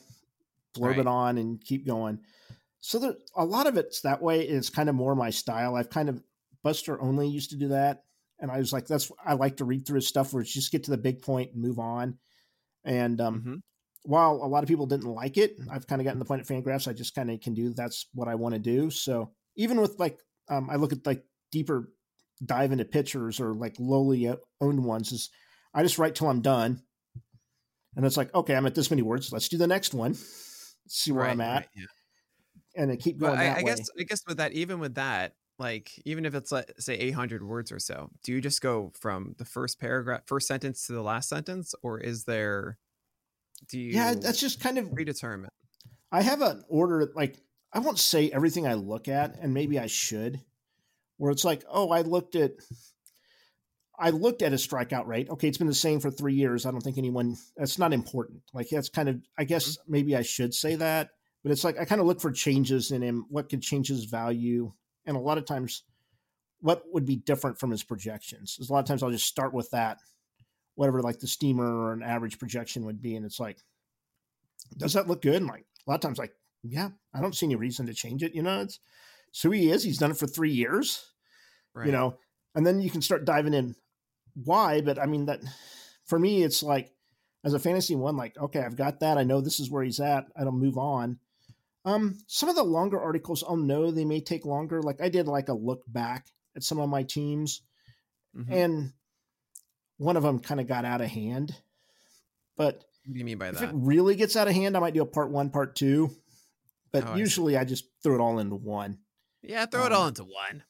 [0.76, 0.99] blurb right.
[0.99, 2.20] it on, and keep going.
[2.80, 4.42] So there, a lot of it's that way.
[4.42, 5.74] It's kind of more my style.
[5.74, 6.22] I've kind of
[6.62, 8.05] Buster Olney used to do that,
[8.38, 10.70] and I was like, that's I like to read through his stuff where it's just
[10.70, 12.18] get to the big point and move on.
[12.84, 13.55] And um, mm-hmm
[14.09, 16.47] while a lot of people didn't like it, I've kind of gotten the point at
[16.47, 16.89] Fangraphs.
[16.89, 18.89] I just kind of can do that's what I want to do.
[18.89, 21.93] So even with like, um, I look at like deeper
[22.43, 25.29] dive into pictures or like lowly owned ones is
[25.75, 26.81] I just write till I'm done.
[27.97, 29.31] And it's like, okay, I'm at this many words.
[29.31, 30.13] Let's do the next one.
[30.13, 31.55] Let's see where right, I'm at.
[31.57, 32.83] Right, yeah.
[32.83, 33.39] And I keep going.
[33.39, 36.73] I, I guess, I guess with that, even with that, like even if it's like
[36.79, 40.87] say 800 words or so, do you just go from the first paragraph, first sentence
[40.87, 42.79] to the last sentence, or is there
[43.69, 45.53] do you yeah that's just kind of predetermined
[46.13, 47.37] i have an order like
[47.73, 50.41] i won't say everything i look at and maybe i should
[51.19, 52.53] where it's like oh i looked at
[53.99, 55.29] i looked at a strikeout rate.
[55.29, 56.65] Okay it's been the same for three years.
[56.65, 58.43] I don't think anyone that's not important.
[58.55, 59.93] Like that's kind of i guess mm-hmm.
[59.93, 61.11] maybe i should say that
[61.43, 64.05] but it's like i kind of look for changes in him what could change his
[64.05, 64.73] value
[65.05, 65.83] and a lot of times
[66.61, 68.59] what would be different from his projections.
[68.59, 69.99] A lot of times i'll just start with that
[70.79, 73.16] whatever like the steamer or an average projection would be.
[73.16, 73.59] And it's like,
[74.76, 75.35] does that look good?
[75.35, 78.22] And like a lot of times, like, yeah, I don't see any reason to change
[78.22, 78.33] it.
[78.33, 78.79] You know, it's
[79.33, 79.83] so he is.
[79.83, 81.05] He's done it for three years.
[81.74, 81.87] Right.
[81.87, 82.18] You know,
[82.55, 83.74] and then you can start diving in
[84.45, 84.81] why.
[84.81, 85.41] But I mean, that
[86.07, 86.93] for me, it's like
[87.43, 89.18] as a fantasy one, like, okay, I've got that.
[89.18, 90.26] I know this is where he's at.
[90.37, 91.18] I don't move on.
[91.85, 94.81] Um, some of the longer articles, I'll know they may take longer.
[94.81, 97.62] Like I did like a look back at some of my teams.
[98.37, 98.53] Mm-hmm.
[98.53, 98.93] And
[99.99, 101.55] one of them kind of got out of hand.
[102.57, 103.70] But what do you mean by if that?
[103.70, 106.11] it really gets out of hand, I might do a part one, part two.
[106.92, 108.99] But oh, usually I, I, just throw it all into one.
[109.42, 110.62] Yeah, throw um, it all into one.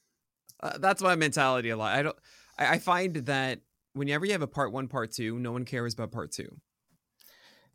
[0.61, 1.97] Uh, that's my mentality a lot.
[1.97, 2.17] I don't.
[2.59, 3.61] I, I find that
[3.93, 6.57] whenever you have a part one, part two, no one cares about part two.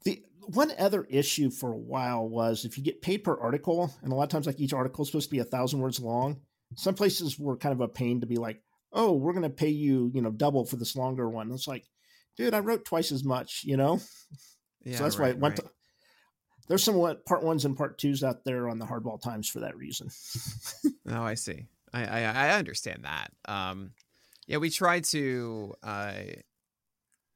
[0.04, 4.12] The one other issue for a while was if you get paid per article, and
[4.12, 6.42] a lot of times like each article is supposed to be a thousand words long.
[6.76, 8.63] Some places were kind of a pain to be like,
[8.94, 11.52] oh, we're going to pay you, you know, double for this longer one.
[11.52, 11.86] It's like,
[12.38, 14.00] dude, I wrote twice as much, you know?
[14.84, 15.66] Yeah, so that's right, why I went right.
[15.66, 15.72] to,
[16.68, 19.60] there's some what part ones and part twos out there on the hardball times for
[19.62, 20.10] that reason.
[21.10, 21.68] oh, I see.
[21.94, 23.32] I, I, I understand that.
[23.46, 23.92] Um,
[24.48, 26.14] yeah, we try to, uh,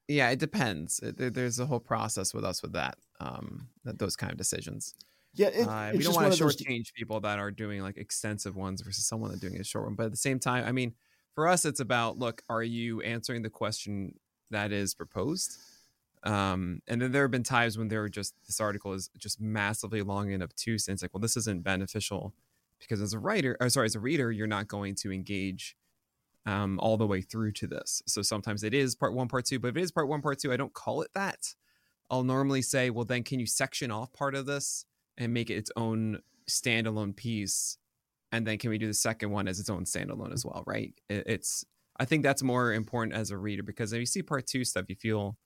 [0.08, 1.00] yeah, it depends.
[1.04, 4.96] There, there's a whole process with us with that, um, that those kind of decisions.
[5.34, 6.92] Yeah, it, uh, we don't want to shortchange those...
[6.96, 9.96] people that are doing like extensive ones versus someone that's doing a short one.
[9.96, 10.94] But at the same time, I mean,
[11.38, 14.16] for us it's about look are you answering the question
[14.50, 15.60] that is proposed?
[16.24, 19.40] Um, and then there have been times when there were just this article is just
[19.40, 22.34] massively long and obtuse and it's like well this isn't beneficial
[22.80, 25.78] because as a writer or sorry as a reader you're not going to engage
[26.48, 28.02] um, all the way through to this.
[28.08, 30.40] So sometimes it is part one part two but if it is part one part
[30.40, 31.54] two i don't call it that.
[32.10, 34.86] I'll normally say well then can you section off part of this
[35.20, 37.78] and make it its own standalone piece
[38.32, 40.94] and then can we do the second one as its own standalone as well right?
[41.10, 41.66] It, it's
[42.00, 44.86] i think that's more important as a reader because if you see part two stuff
[44.88, 45.38] you feel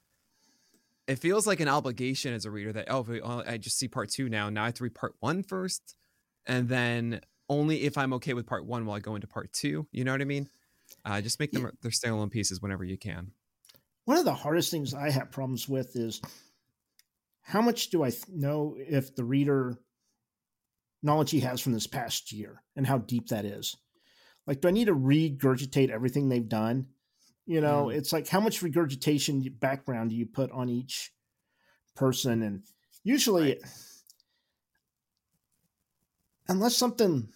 [1.08, 4.10] it feels like an obligation as a reader that oh, oh i just see part
[4.10, 5.96] two now now i have to read part one first
[6.46, 9.88] and then only if i'm okay with part one will i go into part two
[9.92, 10.48] you know what i mean?
[11.06, 11.70] Uh, just make them yeah.
[11.82, 13.32] their standalone pieces whenever you can.
[14.06, 16.22] One of the hardest things i have problems with is
[17.42, 19.78] how much do i know if the reader
[21.04, 23.76] knowledge he has from this past year and how deep that is.
[24.48, 26.88] Like, do I need to regurgitate everything they've done?
[27.46, 27.96] You know, mm.
[27.96, 31.12] it's like how much regurgitation background do you put on each
[31.96, 32.44] person?
[32.44, 32.64] And
[33.04, 33.62] usually, right.
[36.48, 37.30] unless something,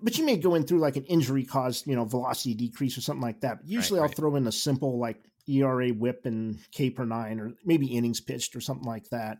[0.00, 3.00] but you may go in through like an injury caused, you know, velocity decrease or
[3.00, 3.58] something like that.
[3.58, 4.16] But usually right, I'll right.
[4.16, 8.54] throw in a simple, like, ERA whip and K per nine, or maybe innings pitched
[8.54, 9.38] or something like that.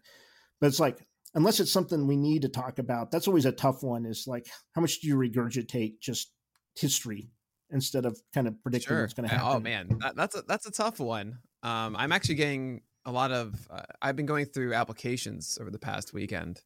[0.61, 0.99] But it's like,
[1.35, 4.07] unless it's something we need to talk about, that's always a tough one.
[4.07, 6.31] Is like, how much do you regurgitate just
[6.77, 7.31] history
[7.71, 9.01] instead of kind of predicting sure.
[9.03, 9.57] what's going to oh, happen?
[9.57, 11.39] Oh man, that, that's a that's a tough one.
[11.63, 13.55] Um, I'm actually getting a lot of.
[13.71, 16.61] Uh, I've been going through applications over the past weekend,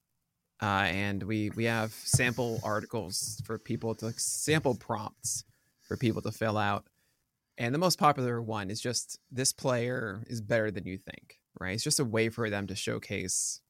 [0.63, 5.45] uh, and we we have sample articles for people to like, sample prompts
[5.83, 6.87] for people to fill out
[7.59, 11.75] and the most popular one is just this player is better than you think, right?
[11.75, 13.61] It's just a way for them to showcase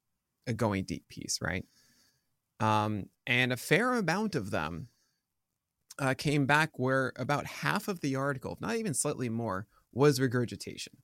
[0.46, 1.64] a going deep piece, right?
[2.60, 4.88] Um, and a fair amount of them
[5.98, 10.20] uh, came back where about half of the article, if not even slightly more, was
[10.20, 10.94] regurgitation.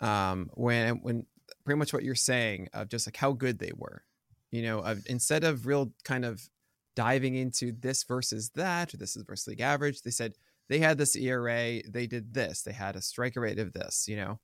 [0.00, 1.26] Um, when when
[1.64, 4.02] pretty much what you're saying of just like how good they were,
[4.50, 6.48] you know, of, instead of real kind of
[6.94, 10.34] diving into this versus that or this is versus league average, they said
[10.68, 14.16] they had this ERA, they did this, they had a striker rate of this, you
[14.16, 14.40] know.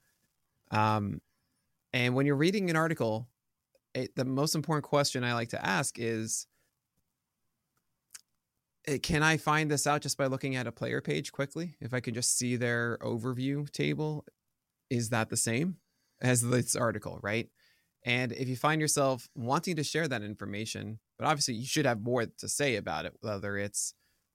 [0.71, 1.21] Um,
[1.93, 3.29] and when you're reading an article,
[3.95, 6.47] it, the most important question I like to ask is
[8.87, 11.77] eh, can I find this out just by looking at a player page quickly?
[11.81, 14.25] If I could just see their overview table,
[14.91, 15.77] is that the same
[16.21, 17.49] as this article, right?
[18.05, 22.03] And if you find yourself wanting to share that information, but obviously you should have
[22.03, 23.95] more to say about it, whether it's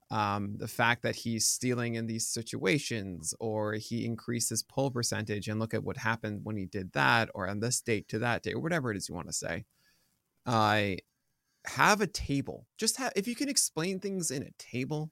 [0.09, 5.59] um, the fact that he's stealing in these situations or he increases pull percentage and
[5.59, 8.55] look at what happened when he did that or on this date to that date
[8.55, 9.65] or whatever it is you want to say
[10.45, 11.01] i uh,
[11.69, 15.11] have a table just have if you can explain things in a table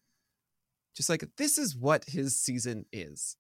[0.96, 3.36] just like this is what his season is.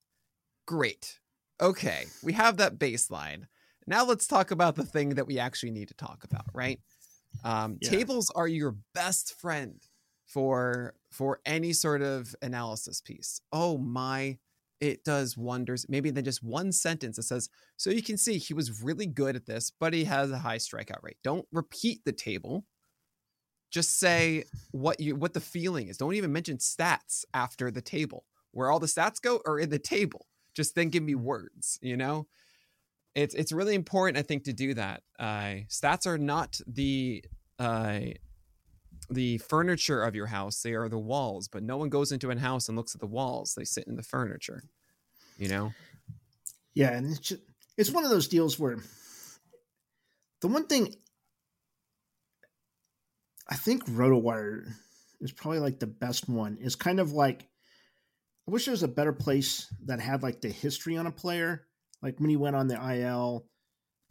[0.68, 1.20] Great.
[1.62, 3.43] Okay we have that baseline.
[3.88, 6.80] Now let's talk about the thing that we actually need to talk about right?
[7.43, 7.89] Um, yeah.
[7.89, 9.82] tables are your best friend
[10.26, 13.39] for for any sort of analysis piece.
[13.53, 14.38] Oh my,
[14.82, 15.86] it does wonders.
[15.88, 19.38] Maybe then just one sentence that says, so you can see he was really good
[19.38, 21.18] at this, but he has a high strikeout rate.
[21.24, 22.66] Don't repeat the table.
[23.72, 25.97] Just say what you what the feeling is.
[25.97, 28.26] Don't even mention stats after the table.
[28.51, 30.28] Where all the stats go are in the table.
[30.53, 32.28] Just then give me words, you know?
[33.16, 35.03] It's it's really important, I think, to do that.
[35.18, 37.24] Uh, stats are not the
[37.57, 37.99] uh,
[39.10, 42.39] the furniture of your house they are the walls but no one goes into a
[42.39, 44.64] house and looks at the walls they sit in the furniture
[45.38, 45.74] you know?
[46.74, 47.41] Yeah and it's just,
[47.78, 48.78] it's one of those deals where
[50.41, 50.93] the one thing
[53.49, 54.66] i think rotowire
[55.22, 56.58] is probably like the best one.
[56.60, 57.47] Is kind of like
[58.47, 61.66] i wish there was a better place that had like the history on a player
[62.01, 63.47] like when he went on the il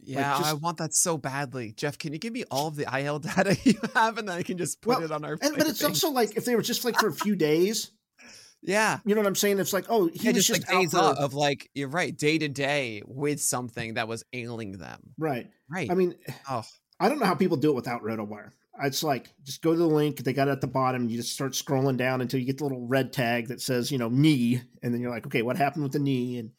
[0.05, 1.73] yeah, like just, I want that so badly.
[1.75, 4.43] Jeff, can you give me all of the IL data you have and then I
[4.43, 6.61] can just put well, it on our and, But it's also like if they were
[6.61, 7.91] just like for a few days.
[8.67, 8.97] Yeah.
[9.05, 9.59] You know what I'm saying?
[9.59, 12.39] It's like, oh, he yeah, was just, just like days of like, you're right, day
[12.39, 15.13] to day with something that was ailing them.
[15.19, 15.51] Right.
[15.69, 15.91] Right.
[15.91, 16.15] I mean,
[16.49, 16.63] oh.
[16.99, 18.49] I don't know how people do it without RotoWire.
[18.83, 21.07] It's like just go to the link they got it at the bottom.
[21.07, 23.97] You just start scrolling down until you get the little red tag that says you
[23.97, 26.39] know knee, and then you're like, okay, what happened with the knee?
[26.39, 26.51] And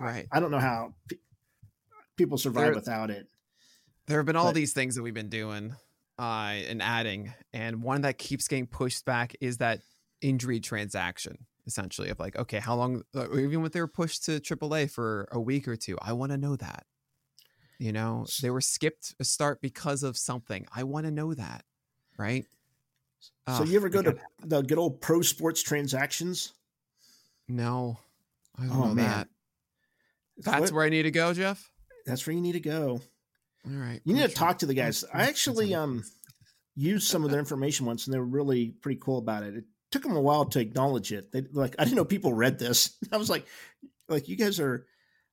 [0.00, 0.94] right, I don't know how
[2.16, 3.26] people survive there, without it.
[4.06, 5.74] There have been all but, these things that we've been doing
[6.18, 9.80] uh, and adding, and one that keeps getting pushed back is that
[10.20, 11.46] injury transaction.
[11.66, 13.02] Essentially, of like, okay, how long?
[13.16, 16.30] Uh, even when they were pushed to AAA for a week or two, I want
[16.32, 16.84] to know that.
[17.78, 20.66] You know, they were skipped a start because of something.
[20.76, 21.64] I want to know that,
[22.18, 22.44] right?
[23.48, 26.52] So oh, you ever go to the good old pro sports transactions?
[27.48, 27.98] No,
[28.58, 29.10] I don't oh, know man.
[29.10, 29.28] that.
[30.36, 31.70] That's what, where I need to go, Jeff
[32.04, 33.00] that's where you need to go.
[33.66, 34.00] All right.
[34.04, 35.04] You need to talk to the guys.
[35.12, 36.04] I actually um
[36.76, 39.54] used some of their information once, and they were really pretty cool about it.
[39.54, 41.32] It took them a while to acknowledge it.
[41.32, 42.96] They like I didn't know people read this.
[43.12, 43.46] I was like,
[44.08, 44.86] like you guys are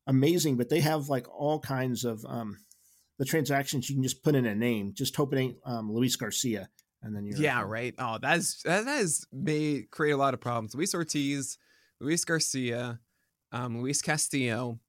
[0.08, 2.58] amazing, but they have like all kinds of um
[3.18, 4.94] the transactions you can just put in a name.
[4.96, 6.70] Just hope it ain't um, Luis Garcia,
[7.04, 7.94] and then you're yeah, right.
[8.00, 10.74] Oh, that's that has may create a lot of problems.
[10.74, 11.58] Luis Ortiz,
[12.00, 13.00] Luis Garcia,
[13.52, 14.80] um, Luis Castillo.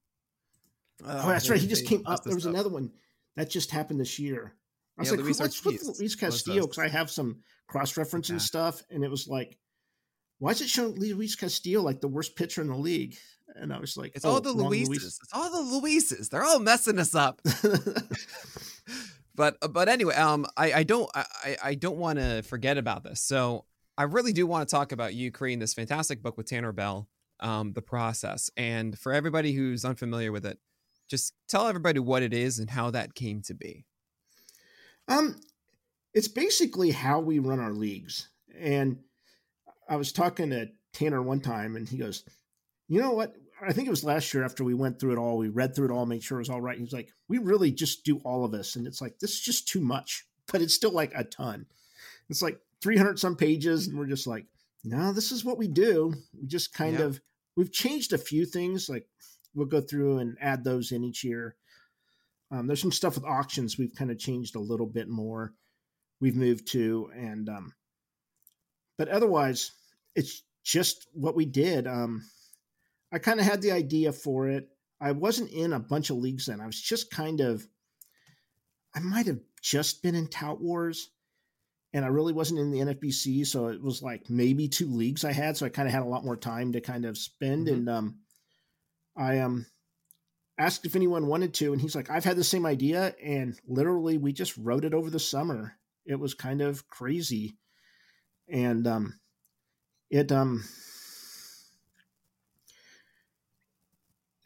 [1.05, 1.61] Oh, that's right.
[1.61, 2.25] He just came up.
[2.25, 2.55] There was stuff.
[2.55, 2.93] another one
[3.37, 4.55] that just happened this year.
[4.99, 6.63] I was yeah, like, Luis what's with Luis Castillo?
[6.63, 8.39] Because I have some cross referencing yeah.
[8.39, 9.59] stuff, and it was like,
[10.39, 13.17] why is it showing Luis Castillo like the worst pitcher in the league?
[13.55, 14.89] And I was like, it's oh, all the Luises.
[14.89, 15.19] Luis.
[15.23, 16.29] It's all the Luises.
[16.29, 17.41] They're all messing us up.
[19.35, 23.21] but but anyway, um, I I don't I I don't want to forget about this.
[23.21, 26.73] So I really do want to talk about you creating this fantastic book with Tanner
[26.73, 27.09] Bell,
[27.41, 28.51] um, the process.
[28.57, 30.59] And for everybody who's unfamiliar with it,
[31.09, 33.85] just tell everybody what it is and how that came to be.
[35.09, 35.41] Um,
[36.15, 38.29] it's basically how we run our leagues.
[38.59, 38.99] And
[39.89, 42.25] I was talking to Tanner one time, and he goes,
[42.89, 43.35] "You know what?
[43.65, 45.87] I think it was last year after we went through it all, we read through
[45.87, 46.79] it all, made sure it was all right.
[46.79, 48.77] He's like, we really just do all of this.
[48.77, 51.67] And it's like, this is just too much, but it's still like a ton.
[52.29, 53.87] It's like 300 some pages.
[53.87, 54.47] And we're just like,
[54.85, 56.13] no, this is what we do.
[56.35, 57.07] We just kind yeah.
[57.07, 57.21] of,
[57.57, 58.89] we've changed a few things.
[58.89, 59.07] Like
[59.55, 61.57] we'll go through and add those in each year.
[62.51, 65.55] Um, there's some stuff with auctions we've kind of changed a little bit more.
[66.21, 67.73] We've moved to, and, um,
[68.99, 69.73] but otherwise,
[70.15, 71.87] it's just what we did.
[71.87, 72.23] Um,
[73.13, 74.69] I kind of had the idea for it.
[75.01, 76.61] I wasn't in a bunch of leagues then.
[76.61, 77.67] I was just kind of,
[78.95, 81.11] I might have just been in Tout Wars
[81.93, 83.47] and I really wasn't in the NFBC.
[83.47, 85.57] So it was like maybe two leagues I had.
[85.57, 87.67] So I kind of had a lot more time to kind of spend.
[87.67, 87.77] Mm-hmm.
[87.77, 88.19] And um,
[89.17, 89.67] I um,
[90.59, 91.73] asked if anyone wanted to.
[91.73, 93.15] And he's like, I've had the same idea.
[93.23, 95.77] And literally, we just wrote it over the summer.
[96.05, 97.57] It was kind of crazy.
[98.49, 99.21] And um,
[100.11, 100.65] it, um,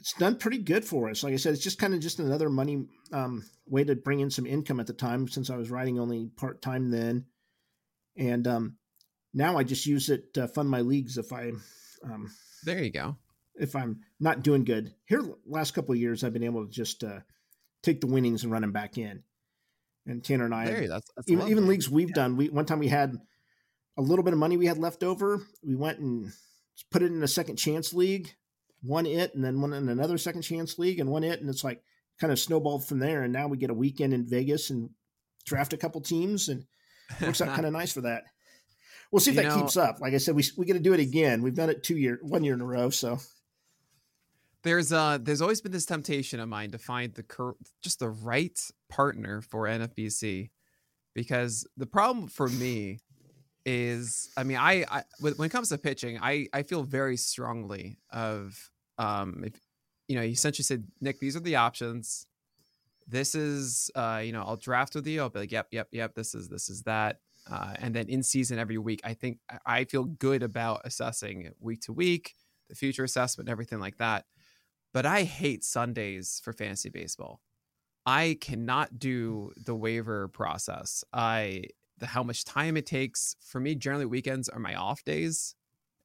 [0.07, 1.25] it's done pretty good for us.
[1.25, 4.31] Like I said, it's just kind of just another money um, way to bring in
[4.31, 7.27] some income at the time since I was writing only part time then,
[8.17, 8.77] and um,
[9.35, 11.51] now I just use it to fund my leagues if I.
[12.05, 12.31] Um,
[12.64, 13.17] there you go.
[13.59, 17.02] If I'm not doing good here, last couple of years I've been able to just
[17.04, 17.20] uh,
[17.82, 19.22] take the winnings and run them back in.
[20.07, 22.14] And Tanner and I, that's, that's even, even leagues we've yeah.
[22.14, 22.36] done.
[22.36, 23.16] We one time we had
[23.98, 25.40] a little bit of money we had left over.
[25.64, 26.30] We went and
[26.90, 28.34] put it in a second chance league
[28.82, 31.64] won it and then one in another second chance league and won it and it's
[31.64, 31.82] like
[32.20, 34.90] kind of snowballed from there and now we get a weekend in Vegas and
[35.44, 36.64] draft a couple teams and
[37.20, 38.24] it works out kind of nice for that.
[39.11, 40.00] We'll see if you that know, keeps up.
[40.00, 41.42] Like I said, we we got to do it again.
[41.42, 42.90] We've done it two year, one year in a row.
[42.90, 43.18] So
[44.67, 48.09] there's uh there's always been this temptation of mine to find the cur- just the
[48.09, 48.59] right
[48.89, 50.51] partner for NFBC
[51.14, 53.01] because the problem for me
[53.64, 57.99] is I mean I, I when it comes to pitching I I feel very strongly
[58.11, 59.61] of um if
[60.09, 62.27] you know you essentially said Nick these are the options.
[63.09, 65.21] This is uh you know I'll draft with you.
[65.21, 68.25] I'll be like yep yep yep this is this is that uh, and then in
[68.25, 72.35] season every week I think I feel good about assessing week to week
[72.69, 74.25] the future assessment everything like that
[74.97, 77.42] but I hate Sundays for fantasy baseball
[78.07, 81.64] I cannot do the waiver process I
[81.99, 83.36] the how much time it takes.
[83.44, 85.55] For me, generally weekends are my off days.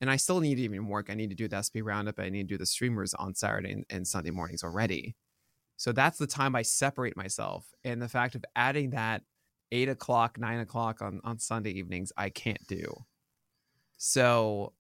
[0.01, 1.09] And I still need to even work.
[1.09, 2.19] I need to do the SP roundup.
[2.19, 5.15] I need to do the streamers on Saturday and, and Sunday mornings already.
[5.77, 7.67] So that's the time I separate myself.
[7.85, 9.21] And the fact of adding that
[9.71, 13.05] eight o'clock, nine o'clock on, on Sunday evenings, I can't do.
[13.97, 14.73] So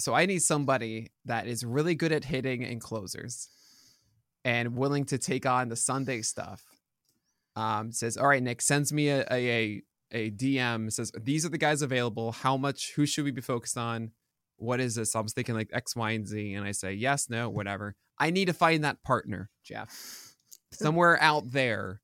[0.00, 3.48] so I need somebody that is really good at hitting and closers
[4.44, 6.62] and willing to take on the Sunday stuff.
[7.56, 9.82] Um, says, all right, Nick, sends me a, a,
[10.12, 12.32] a DM says these are the guys available.
[12.32, 12.92] How much?
[12.94, 14.12] Who should we be focused on?
[14.56, 15.16] What is this?
[15.16, 17.96] I was thinking like X, Y, and Z, and I say yes, no, whatever.
[18.18, 20.34] I need to find that partner, Jeff.
[20.72, 22.00] Somewhere out there,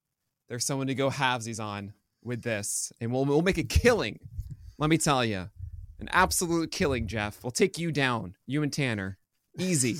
[0.48, 1.92] there's someone to go halvesies on
[2.24, 4.18] with this, and we'll we'll make a killing.
[4.78, 5.48] Let me tell you,
[5.98, 7.42] an absolute killing, Jeff.
[7.42, 9.18] We'll take you down, you and Tanner,
[9.58, 9.96] easy.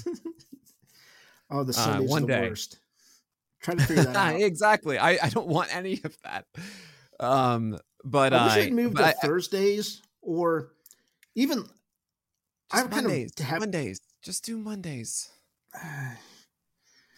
[1.51, 2.49] oh, the Sunday's uh, one the day.
[2.49, 2.79] worst.
[3.63, 4.41] Try to figure that out.
[4.41, 4.99] exactly.
[4.99, 6.47] I, I don't want any of that.
[7.19, 10.73] Um, but I wish uh, I'd moved to I, Thursdays or
[11.35, 11.65] even.
[12.71, 13.33] I'm Mondays.
[13.33, 14.01] Kind of have, Mondays.
[14.23, 15.29] Just do Mondays.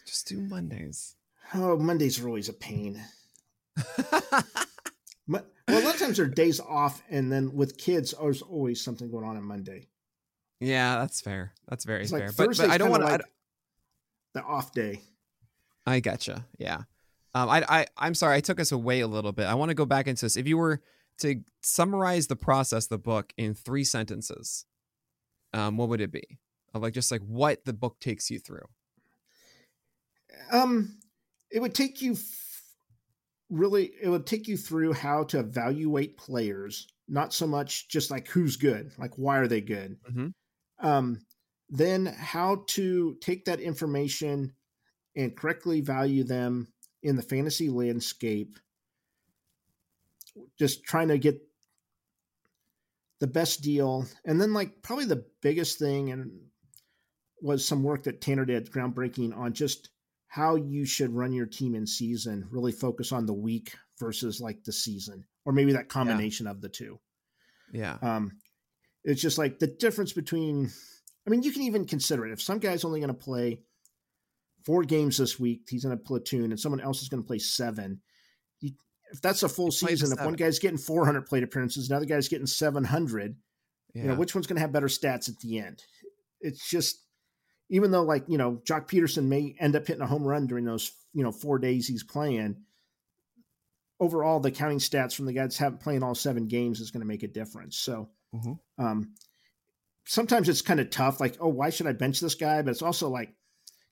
[0.05, 1.15] Just do Mondays.
[1.53, 3.01] Oh, Mondays are always a pain.
[5.69, 8.81] well, a lot of times there are days off, and then with kids, there's always
[8.81, 9.87] something going on on Monday.
[10.59, 11.53] Yeah, that's fair.
[11.67, 12.27] That's very it's fair.
[12.27, 13.21] Like but, but I don't want like.
[14.33, 15.01] The off day.
[15.87, 16.45] I gotcha.
[16.57, 16.83] Yeah.
[17.33, 19.45] Um, I, I, I'm sorry, I took us away a little bit.
[19.45, 20.35] I want to go back into this.
[20.35, 20.81] If you were
[21.19, 24.65] to summarize the process, the book in three sentences,
[25.53, 26.39] um, what would it be?
[26.73, 28.67] Of like just like what the book takes you through.
[30.51, 30.97] Um,
[31.51, 32.15] it would take you
[33.49, 33.91] really.
[34.01, 38.57] It would take you through how to evaluate players, not so much just like who's
[38.57, 39.97] good, like why are they good.
[40.09, 40.87] Mm-hmm.
[40.87, 41.21] Um,
[41.69, 44.53] then how to take that information
[45.15, 46.71] and correctly value them
[47.03, 48.57] in the fantasy landscape,
[50.57, 51.41] just trying to get
[53.19, 54.05] the best deal.
[54.25, 56.31] And then, like, probably the biggest thing and
[57.41, 59.89] was some work that Tanner did, groundbreaking on just
[60.29, 64.63] how you should run your team in season, really focus on the week versus like
[64.63, 66.51] the season, or maybe that combination yeah.
[66.51, 66.99] of the two.
[67.73, 67.97] Yeah.
[68.01, 68.37] Um,
[69.03, 70.69] it's just like the difference between,
[71.25, 72.31] I mean, you can even consider it.
[72.31, 73.59] If some guy's only going to play
[74.65, 75.61] four games this week.
[75.67, 78.01] He's in a platoon, and someone else is going to play seven.
[78.59, 78.75] He,
[79.11, 82.45] if that's a full season, if one guy's getting 400 plate appearances, another guy's getting
[82.45, 83.35] 700,
[83.93, 84.01] yeah.
[84.01, 85.83] you know, which one's going to have better stats at the end?
[86.41, 87.03] It's just,
[87.69, 90.65] even though like you know Joc Pederson may end up hitting a home run during
[90.65, 92.57] those you know four days he's playing,
[93.99, 97.07] overall the counting stats from the guys haven't playing all seven games is going to
[97.07, 97.77] make a difference.
[97.77, 98.83] So mm-hmm.
[98.83, 99.13] um,
[100.05, 101.19] sometimes it's kind of tough.
[101.19, 102.61] Like, oh, why should I bench this guy?
[102.61, 103.33] But it's also like,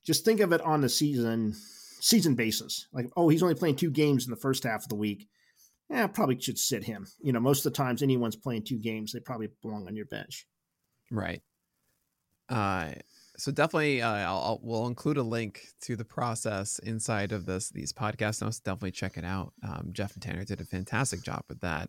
[0.04, 1.54] just think of it on the season
[2.00, 2.86] season basis.
[2.92, 5.28] Like, oh, he's only playing two games in the first half of the week.
[5.90, 7.06] Yeah, probably should sit him.
[7.20, 10.04] You know, most of the times anyone's playing two games, they probably belong on your
[10.06, 10.46] bench.
[11.10, 11.42] Right.
[12.48, 12.92] Uh,
[13.38, 17.92] so definitely, uh, I'll, we'll include a link to the process inside of this these
[17.92, 18.58] podcast notes.
[18.58, 19.52] Definitely check it out.
[19.62, 21.88] Um, Jeff and Tanner did a fantastic job with that.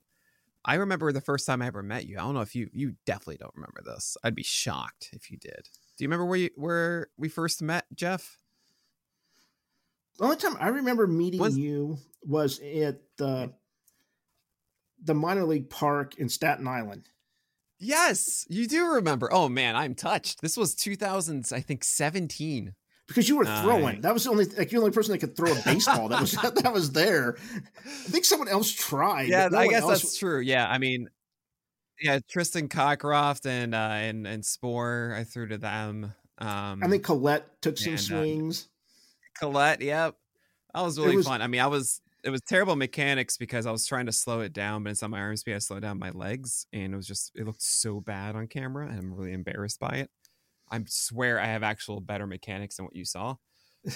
[0.64, 2.18] I remember the first time I ever met you.
[2.18, 4.16] I don't know if you you definitely don't remember this.
[4.24, 5.68] I'd be shocked if you did.
[5.98, 8.38] Do you remember where you where we first met, Jeff?
[10.20, 13.54] The only time I remember meeting was, you was at the
[15.04, 17.10] the minor league park in Staten Island.
[17.80, 19.32] Yes, you do remember.
[19.32, 20.42] Oh man, I'm touched.
[20.42, 22.74] This was 2000, I think 17.
[23.08, 23.98] Because you were throwing.
[23.98, 26.10] Uh, that was the only like you're the only person that could throw a baseball
[26.10, 27.38] that was that was there.
[27.86, 29.30] I think someone else tried.
[29.30, 30.02] Yeah, no I guess else...
[30.02, 30.40] that's true.
[30.40, 31.10] Yeah, I mean,
[32.02, 36.14] yeah, Tristan Cockcroft and uh, and and Sporer, I threw to them.
[36.38, 38.68] Um, I think Collette took some and, uh, swings.
[38.68, 40.16] Uh, Collette, yep,
[40.74, 41.42] that was really was, fun.
[41.42, 44.54] I mean, I was it was terrible mechanics because I was trying to slow it
[44.54, 47.08] down, but it's instead my arm speed, I slowed down my legs, and it was
[47.08, 50.10] just it looked so bad on camera, and I'm really embarrassed by it.
[50.72, 53.36] I swear I have actual better mechanics than what you saw.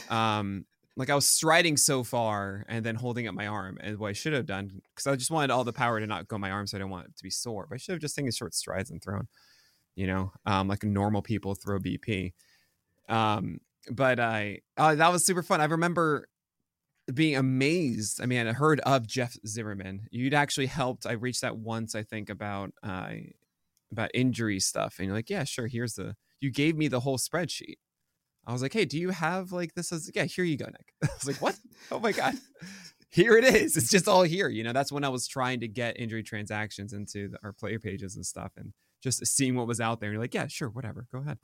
[0.10, 0.66] Um,
[0.96, 4.14] like I was striding so far and then holding up my arm, and what I
[4.14, 6.68] should have done because I just wanted all the power to not go my arm,
[6.68, 7.66] so I didn't want it to be sore.
[7.70, 9.28] But I should have just taken short strides and thrown,
[9.96, 12.34] you know, um, like normal people throw BP.
[13.10, 13.60] Um,
[13.92, 15.60] but I uh, that was super fun.
[15.60, 16.28] I remember
[17.14, 18.22] being amazed.
[18.22, 20.08] I mean, I heard of Jeff Zimmermann.
[20.12, 21.06] You'd actually helped.
[21.06, 23.12] I reached out once, I think, about uh,
[23.92, 25.68] about injury stuff, and you're like, "Yeah, sure.
[25.68, 27.78] Here's the." You gave me the whole spreadsheet.
[28.46, 30.94] I was like, "Hey, do you have like this?" As yeah, here you go, Nick.
[31.04, 31.58] I was like, "What?
[31.92, 32.36] oh my god."
[33.10, 33.78] Here it is.
[33.78, 34.50] It's just all here.
[34.50, 37.78] You know, that's when I was trying to get injury transactions into the, our player
[37.78, 40.10] pages and stuff, and just seeing what was out there.
[40.10, 41.38] And you're like, yeah, sure, whatever, go ahead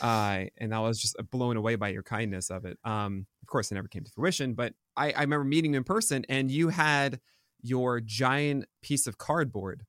[0.00, 2.78] uh, and I was just blown away by your kindness of it.
[2.84, 5.84] Um, of course, it never came to fruition, but I, I remember meeting you in
[5.84, 7.20] person, and you had
[7.62, 9.84] your giant piece of cardboard.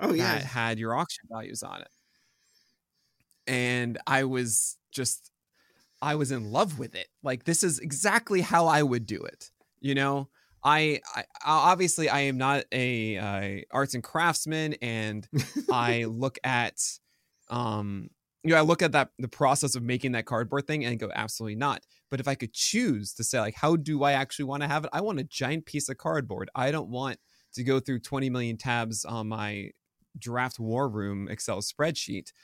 [0.00, 1.88] Oh yeah, that had your auction values on it,
[3.46, 5.30] and I was just,
[6.02, 7.08] I was in love with it.
[7.22, 9.50] Like this is exactly how I would do it.
[9.80, 10.28] You know,
[10.64, 15.28] I, I obviously I am not a uh, arts and craftsman, and
[15.70, 16.80] I look at
[17.50, 18.10] um
[18.44, 21.10] you know, I look at that the process of making that cardboard thing and go,
[21.14, 21.84] absolutely not.
[22.12, 24.84] But if I could choose to say, like, how do I actually want to have
[24.84, 24.90] it?
[24.92, 26.50] I want a giant piece of cardboard.
[26.54, 27.18] I don't want
[27.54, 29.70] to go through 20 million tabs on my
[30.18, 32.34] draft war room Excel spreadsheet.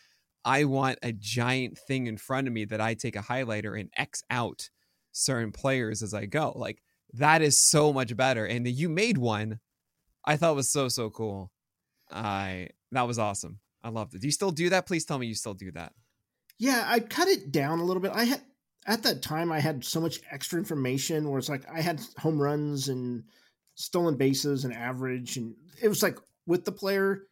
[0.42, 3.90] I want a giant thing in front of me that I take a highlighter and
[3.94, 4.70] X out
[5.12, 6.54] certain players as I go.
[6.56, 8.46] Like that is so much better.
[8.46, 9.60] And you made one
[10.24, 11.52] I thought was so, so cool.
[12.10, 13.58] I that was awesome.
[13.82, 14.22] I loved it.
[14.22, 14.86] Do you still do that?
[14.86, 15.92] Please tell me you still do that.
[16.58, 18.12] Yeah, I cut it down a little bit.
[18.14, 18.42] I had
[18.88, 22.40] at that time I had so much extra information where it's like I had home
[22.40, 23.22] runs and
[23.74, 27.26] stolen bases and average and it was like with the player.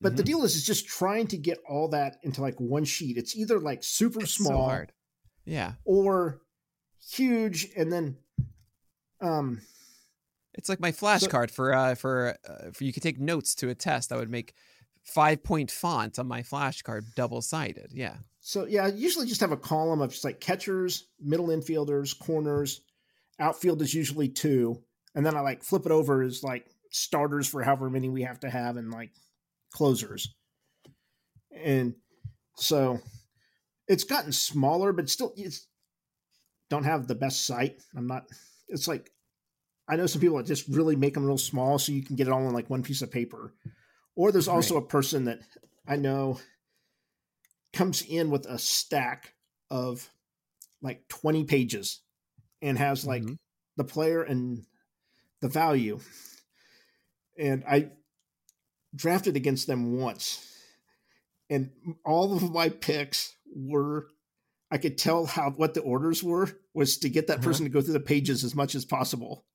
[0.00, 0.16] But mm-hmm.
[0.16, 3.18] the deal is is just trying to get all that into like one sheet.
[3.18, 4.84] It's either like super it's small, so
[5.44, 6.40] yeah, or
[7.10, 8.16] huge, and then
[9.20, 9.60] um,
[10.54, 13.70] it's like my flashcard so, for uh for uh, for you could take notes to
[13.70, 14.12] a test.
[14.12, 14.54] I would make
[15.02, 17.90] five point font on my flashcard, double sided.
[17.92, 18.18] Yeah.
[18.48, 22.80] So yeah, I usually just have a column of just like catchers, middle infielders, corners,
[23.38, 24.82] outfield is usually two,
[25.14, 28.40] and then I like flip it over as like starters for however many we have
[28.40, 29.10] to have, and like
[29.70, 30.34] closers.
[31.62, 31.94] And
[32.56, 33.00] so
[33.86, 35.66] it's gotten smaller, but still it's
[36.70, 37.82] don't have the best sight.
[37.94, 38.24] I'm not.
[38.66, 39.10] It's like
[39.90, 42.28] I know some people that just really make them real small so you can get
[42.28, 43.52] it all on like one piece of paper.
[44.16, 44.84] Or there's also right.
[44.84, 45.40] a person that
[45.86, 46.38] I know
[47.72, 49.34] comes in with a stack
[49.70, 50.08] of
[50.82, 52.00] like 20 pages
[52.62, 53.34] and has like mm-hmm.
[53.76, 54.64] the player and
[55.40, 56.00] the value.
[57.38, 57.90] And I
[58.94, 60.44] drafted against them once.
[61.50, 61.70] And
[62.04, 64.08] all of my picks were
[64.70, 67.44] I could tell how what the orders were was to get that uh-huh.
[67.44, 69.46] person to go through the pages as much as possible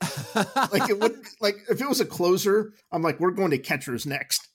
[0.34, 4.06] like it would like if it was a closer, I'm like, we're going to catchers
[4.06, 4.48] next.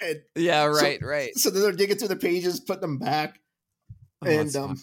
[0.00, 1.36] And yeah, right, so, right.
[1.36, 3.38] So then they're digging through the pages, putting them back.
[4.22, 4.80] Oh, and um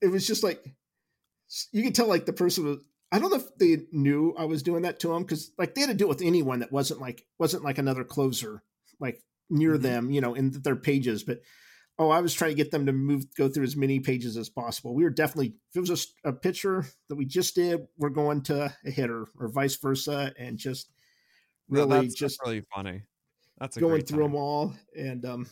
[0.00, 0.64] it was just like
[1.72, 2.78] you could tell like the person was
[3.10, 5.82] I don't know if they knew I was doing that to them because like they
[5.82, 8.62] had to deal with anyone that wasn't like wasn't like another closer
[9.00, 9.82] like near mm-hmm.
[9.82, 11.22] them, you know, in their pages.
[11.22, 11.40] But
[12.00, 14.48] Oh, I was trying to get them to move, go through as many pages as
[14.48, 14.94] possible.
[14.94, 18.42] We were definitely, if it was a, a pitcher that we just did, we're going
[18.42, 20.92] to a hitter or vice versa, and just
[21.68, 23.02] really no, that's, just that's really funny.
[23.60, 24.32] That's going through time.
[24.32, 25.46] them all, and um,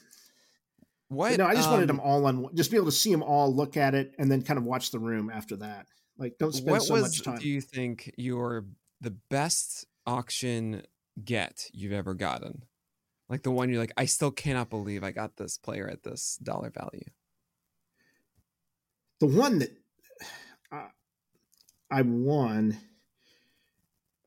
[1.09, 1.39] what?
[1.39, 3.55] No, I just um, wanted them all on, just be able to see them all,
[3.55, 5.87] look at it, and then kind of watch the room after that.
[6.19, 7.39] Like, don't spend what so was, much time.
[7.39, 8.65] Do you think your
[9.01, 10.83] the best auction
[11.23, 12.63] get you've ever gotten?
[13.29, 16.39] Like the one you're like, I still cannot believe I got this player at this
[16.43, 17.05] dollar value.
[19.19, 19.71] The one that
[20.73, 20.87] I,
[21.91, 22.79] I won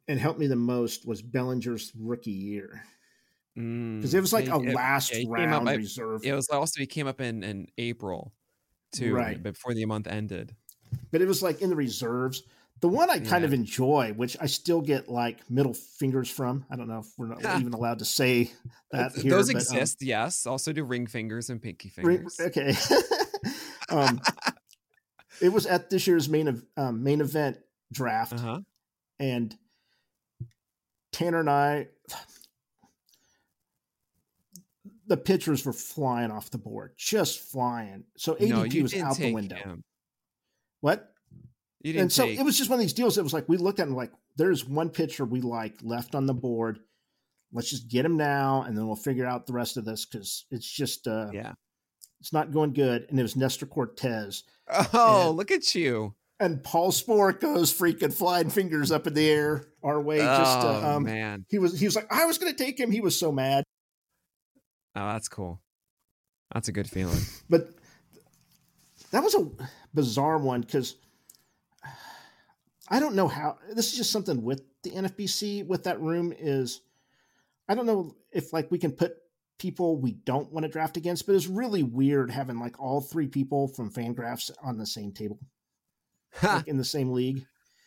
[0.07, 2.83] and helped me the most was Bellinger's rookie year
[3.55, 6.23] because it was like Mm, a yeah, last yeah, round up- reserve.
[6.23, 8.33] It was also he came up in in April,
[8.93, 9.41] too, Right.
[9.41, 10.55] before the month ended.
[11.11, 12.43] but it was like in the reserves.
[12.81, 13.47] The one I kind Yeah.
[13.47, 16.65] of enjoy, which I still get like middle fingers from.
[16.69, 18.51] I don't know if we're not even allowed to say
[18.91, 19.29] that here.
[19.31, 20.45] Those but, um, exist, yes.
[20.45, 22.39] Also do ring fingers and pinky Ring- fingers.
[22.39, 22.73] okay.
[23.89, 24.21] um,
[25.41, 27.57] it was at this year's main um, main event
[27.91, 28.59] draft, Uh huh.
[29.19, 29.55] and
[31.11, 31.87] Tanner and I,
[35.09, 38.05] the pitchers were flying off the board, just flying.
[38.17, 39.55] So ADP No, was out the window.
[39.57, 39.83] him.
[40.81, 41.11] What?
[41.81, 42.39] You didn't And so take.
[42.39, 43.17] it was just one of these deals.
[43.17, 46.25] It was like we looked at him like, there's one pitcher we like left on
[46.25, 46.79] the board.
[47.51, 50.45] Let's just get him now, and then we'll figure out the rest of this because
[50.51, 51.53] it's just uh, yeah.
[52.21, 53.07] it's not going good.
[53.09, 54.43] And it was Nestor Cortes.
[54.93, 56.13] Oh, and- look at you.
[56.39, 60.19] and Paul Sporer goes freaking flying fingers up in the air our way.
[60.19, 61.45] Just oh to, um, man.
[61.49, 62.91] he was he was like, I was going to take him.
[62.91, 63.63] He was so mad,
[64.99, 65.61] Oh, that's cool.
[66.53, 67.19] That's a good feeling.
[67.49, 67.69] but
[69.11, 69.47] that was a
[69.93, 70.95] bizarre one because
[72.89, 73.57] I don't know how.
[73.73, 76.81] This is just something with the NFBC with that room is.
[77.69, 79.15] I don't know if like we can put
[79.57, 83.27] people we don't want to draft against, but it's really weird having like all three
[83.27, 85.39] people from Fangraphs on the same table,
[86.43, 87.45] like in the same league.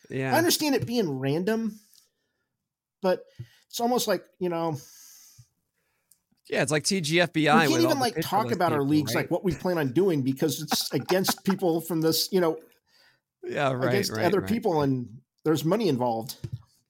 [0.09, 1.77] Yeah, I understand it being random,
[3.01, 3.23] but
[3.69, 4.77] it's almost like you know
[6.49, 7.67] Yeah, it's like TGFBI.
[7.67, 9.21] we can't even like talk about our leagues right?
[9.21, 12.57] like what we plan on doing because it's against people from this you know
[13.43, 14.49] yeah, right, against right, other right.
[14.49, 15.07] people and
[15.43, 16.35] there's money involved.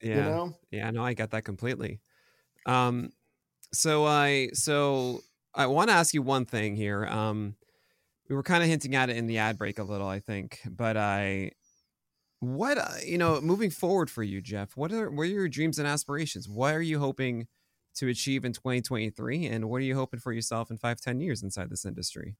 [0.02, 0.16] Yeah.
[0.16, 2.02] You know, Yeah, no, I get that completely.
[2.66, 3.12] Um,
[3.74, 5.22] so I so
[5.56, 7.06] I want to ask you one thing here.
[7.06, 7.56] Um,
[8.30, 10.60] we were kind of hinting at it in the ad break a little, I think,
[10.66, 11.52] but I,
[12.40, 15.80] what uh, you know, moving forward for you, Jeff, what are what are your dreams
[15.80, 16.48] and aspirations?
[16.48, 17.48] What are you hoping
[17.96, 21.44] to achieve in 2023, and what are you hoping for yourself in five, ten years
[21.44, 22.36] inside this industry?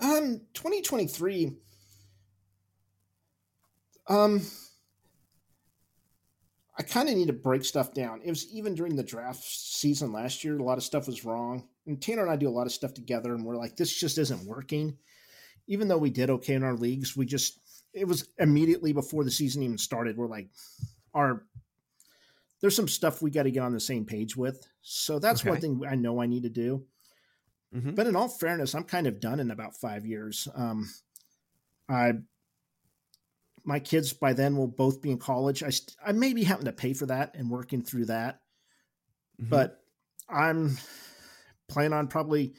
[0.00, 1.52] um, 2023.
[4.08, 4.40] Um,
[6.78, 8.22] I kind of need to break stuff down.
[8.24, 11.68] It was even during the draft season last year, a lot of stuff was wrong.
[11.86, 14.18] And Tanner and I do a lot of stuff together, and we're like, this just
[14.18, 14.96] isn't working.
[15.66, 17.60] Even though we did okay in our leagues, we just,
[17.92, 20.16] it was immediately before the season even started.
[20.16, 20.48] We're like,
[21.14, 21.44] our,
[22.60, 24.66] there's some stuff we got to get on the same page with.
[24.82, 26.86] So that's one thing I know I need to do.
[27.74, 27.94] Mhm.
[27.94, 30.48] But in all fairness, I'm kind of done in about five years.
[30.54, 30.88] Um,
[31.88, 32.14] I
[33.64, 35.62] my kids by then will both be in college.
[35.62, 38.40] I st- I may be having to pay for that and working through that,
[39.40, 39.50] Mhm.
[39.50, 39.84] but
[40.28, 40.78] I'm
[41.68, 42.54] planning on probably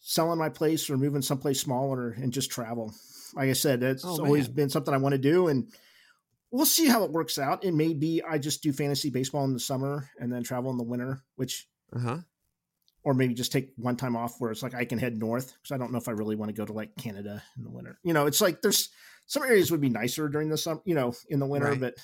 [0.00, 2.94] selling my place or moving someplace smaller and just travel.
[3.34, 5.72] Like I said, it's Oh, always been something I want to do, and
[6.54, 7.64] we'll see how it works out.
[7.64, 10.78] It may be I just do fantasy baseball in the summer and then travel in
[10.78, 12.18] the winter, which uh-huh.
[13.02, 15.74] or maybe just take one time off where it's like I can head north because
[15.74, 17.98] I don't know if I really want to go to like Canada in the winter.
[18.04, 18.90] You know, it's like there's
[19.26, 21.80] some areas would be nicer during the summer, you know, in the winter, Right.
[21.80, 21.94] but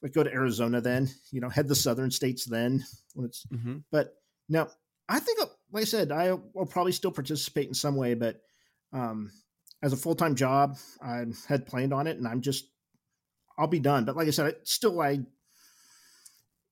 [0.00, 2.82] like go to Arizona then, you know, head the southern states then
[3.12, 3.44] when it's.
[3.52, 4.14] hmm But
[4.48, 4.68] no,
[5.06, 5.38] I think,
[5.70, 8.40] like I said, I will probably still participate in some way, but
[8.94, 9.30] um,
[9.82, 12.69] as a full time job, I had planned on it, and I'm just
[13.58, 14.04] I'll be done.
[14.04, 15.20] But like I said, I, still I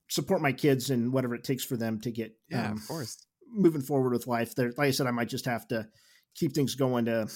[0.09, 3.27] support my kids and whatever it takes for them to get Yeah, um, of course.
[3.53, 4.55] moving forward with life.
[4.55, 5.87] There, like I said, I might just have to
[6.35, 7.29] keep things going to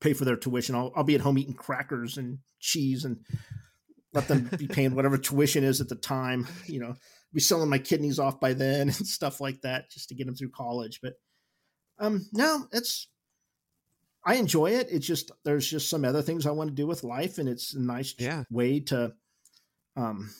[0.00, 0.74] pay for their tuition.
[0.74, 3.18] I'll, I'll be at home eating crackers and cheese and
[4.12, 6.46] let them be paying whatever tuition is at the time.
[6.66, 6.94] You know,
[7.32, 10.34] be selling my kidneys off by then and stuff like that just to get them
[10.36, 11.00] through college.
[11.02, 11.14] But
[11.98, 13.08] um, no, it's
[14.24, 14.88] I enjoy it.
[14.90, 17.74] It's just there's just some other things I want to do with life, and it's
[17.74, 18.44] a nice Yeah.
[18.50, 19.14] way to,
[19.96, 20.30] um,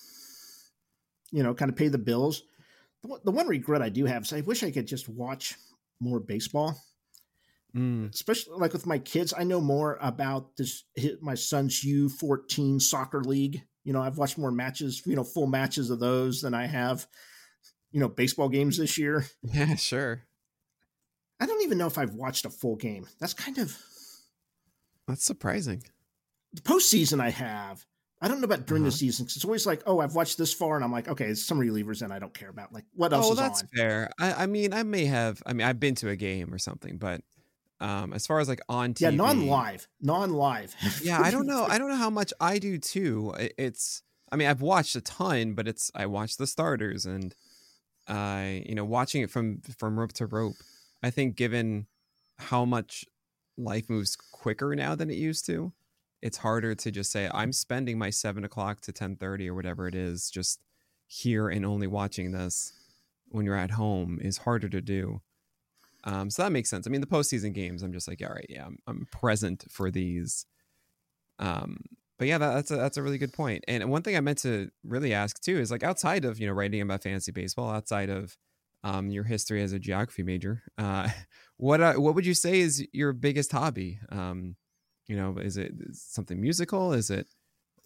[1.30, 2.42] you know, kind of pay the bills.
[3.02, 5.56] The one, the one regret I do have is I wish I could just watch
[6.00, 6.76] more baseball,
[7.76, 8.12] Mm.
[8.14, 9.34] especially like with my kids.
[9.36, 13.62] I know more about this hit my son's U fourteen soccer league.
[13.84, 17.06] You know, I've watched more matches, you know, full matches of those than I have,
[17.92, 19.26] you know, baseball games this year.
[19.42, 20.27] Yeah, sure.
[21.68, 23.06] Even know if I've watched a full game.
[23.20, 23.76] That's kind of
[25.06, 25.82] that's surprising.
[26.54, 27.84] The postseason I have.
[28.22, 28.90] I don't know about during uh-huh.
[28.90, 31.26] the season because it's always like, oh, I've watched this far, and I'm like, okay,
[31.26, 33.26] it's some relievers, and I don't care about like what else.
[33.28, 33.68] Oh, that's on?
[33.68, 34.10] fair.
[34.18, 35.42] I, I, mean, I may have.
[35.44, 37.20] I mean, I've been to a game or something, but
[37.80, 40.74] um, as far as like on TV, yeah, non-live, non-live.
[41.02, 41.66] yeah, I don't know.
[41.68, 43.34] I don't know how much I do too.
[43.58, 44.02] It's.
[44.32, 45.90] I mean, I've watched a ton, but it's.
[45.94, 47.34] I watched the starters, and
[48.08, 50.56] I, uh, you know, watching it from from rope to rope.
[51.02, 51.86] I think given
[52.36, 53.04] how much
[53.56, 55.72] life moves quicker now than it used to
[56.22, 59.96] it's harder to just say i'm spending my 7 o'clock to 10.30 or whatever it
[59.96, 60.60] is just
[61.08, 62.72] here and only watching this
[63.30, 65.20] when you're at home is harder to do.
[66.04, 66.86] Um, so that makes sense.
[66.86, 69.90] I mean the postseason games i'm just like all right yeah i'm, I'm present for
[69.90, 70.46] these.
[71.38, 71.78] Um,
[72.18, 73.64] but yeah that, that's a that's a really good point.
[73.66, 76.52] And one thing i meant to really ask too is like outside of you know
[76.52, 78.36] writing about fantasy baseball outside of
[78.84, 81.08] um, your history as a geography major uh,
[81.56, 84.56] what uh, what would you say is your biggest hobby um,
[85.08, 86.92] you know, is it something musical?
[86.92, 87.26] Is it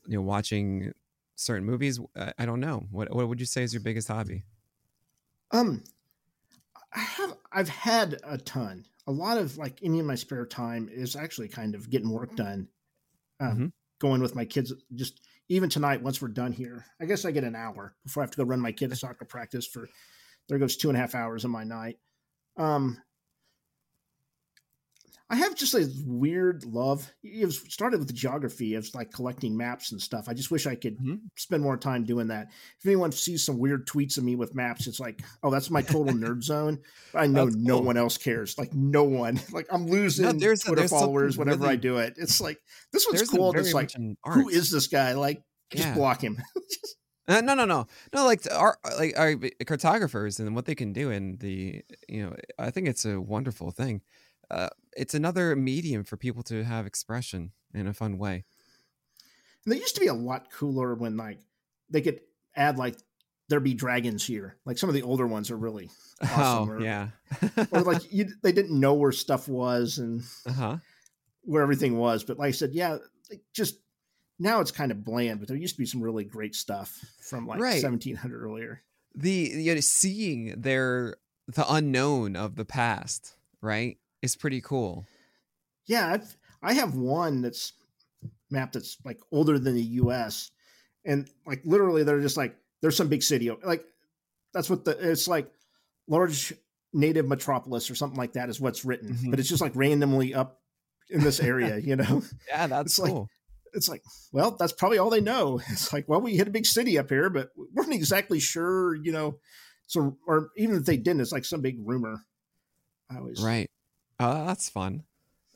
[0.07, 0.93] you know watching
[1.37, 1.99] certain movies?
[2.17, 2.87] I, I don't know.
[2.91, 4.43] What what would you say is your biggest hobby?
[5.53, 5.85] Um,
[6.95, 8.85] I have I've had a ton.
[9.07, 12.35] A lot of like any of my spare time is actually kind of getting work
[12.37, 12.69] done.
[13.41, 13.67] Um, mm-hmm.
[14.01, 16.03] Going with my kids, just even tonight.
[16.03, 18.45] Once we're done here, I guess I get an hour before I have to go
[18.45, 19.89] run my kids' soccer practice for.
[20.49, 21.99] There goes two and a half hours of my night.
[22.57, 22.99] Um,
[25.33, 27.11] I have just a weird love.
[27.23, 30.29] It was started with the geography of like collecting maps and stuff.
[30.29, 31.15] I just wish I could mm-hmm.
[31.37, 32.49] spend more time doing that.
[32.79, 35.81] If anyone sees some weird tweets of me with maps, it's like, oh, that's my
[35.81, 36.81] total nerd zone.
[37.15, 37.57] I know cool.
[37.57, 38.59] no one else cares.
[38.59, 39.41] Like no one.
[39.53, 42.15] Like I'm losing no, there's, Twitter there's followers whenever really, I do it.
[42.17, 42.59] It's like
[42.93, 43.53] this one's cool.
[43.53, 43.91] It's like
[44.25, 45.13] who is this guy?
[45.13, 45.95] Like just yeah.
[45.95, 46.43] block him.
[47.29, 48.25] Uh, no, no, no, no.
[48.25, 52.71] Like our like our cartographers and what they can do, and the you know, I
[52.71, 54.03] think it's a wonderful thing
[54.53, 58.45] uh, it's another medium for people to have expression in a fun way.
[59.65, 61.39] And they used to be a lot cooler when like
[61.89, 62.21] they could
[62.55, 62.97] add like
[63.49, 64.57] there be dragons here.
[64.67, 65.91] Like some of the older ones are really
[66.23, 66.69] awesome.
[66.69, 67.09] Oh or, yeah,
[67.73, 70.77] or like you, they didn't know where stuff was and uh-huh.
[71.45, 72.23] where everything was.
[72.23, 72.99] But like I said, yeah,
[73.55, 73.77] just
[74.43, 75.41] now it's kind of bland.
[75.41, 77.83] But there used to be some really great stuff from like right.
[77.83, 78.83] 1700 earlier.
[79.15, 81.17] The you know, seeing their
[81.47, 83.99] the unknown of the past, right?
[84.23, 85.07] is pretty cool.
[85.87, 87.73] Yeah, I've, I have one that's
[88.51, 90.51] map that's like older than the U.S.
[91.05, 93.85] and like literally they're just like there's some big city like
[94.53, 95.51] that's what the it's like
[96.07, 96.53] large
[96.93, 99.31] native metropolis or something like that is what's written, mm-hmm.
[99.31, 100.61] but it's just like randomly up
[101.11, 102.23] in this area, you know.
[102.49, 103.21] yeah, that's it's cool.
[103.21, 103.29] Like,
[103.73, 104.03] it's like,
[104.33, 105.61] well, that's probably all they know.
[105.71, 108.95] It's like, well, we hit a big city up here, but we weren't exactly sure,
[108.95, 109.39] you know.
[109.87, 112.23] So, or even if they didn't, it's like some big rumor.
[113.11, 113.69] I always right.
[114.21, 115.05] Oh, that's fun.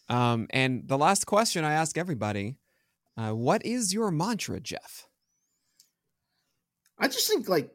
[0.09, 2.59] Um, and the last question I ask everybody
[3.17, 5.09] uh, what is your mantra, Jeff?
[6.99, 7.71] I just think, like,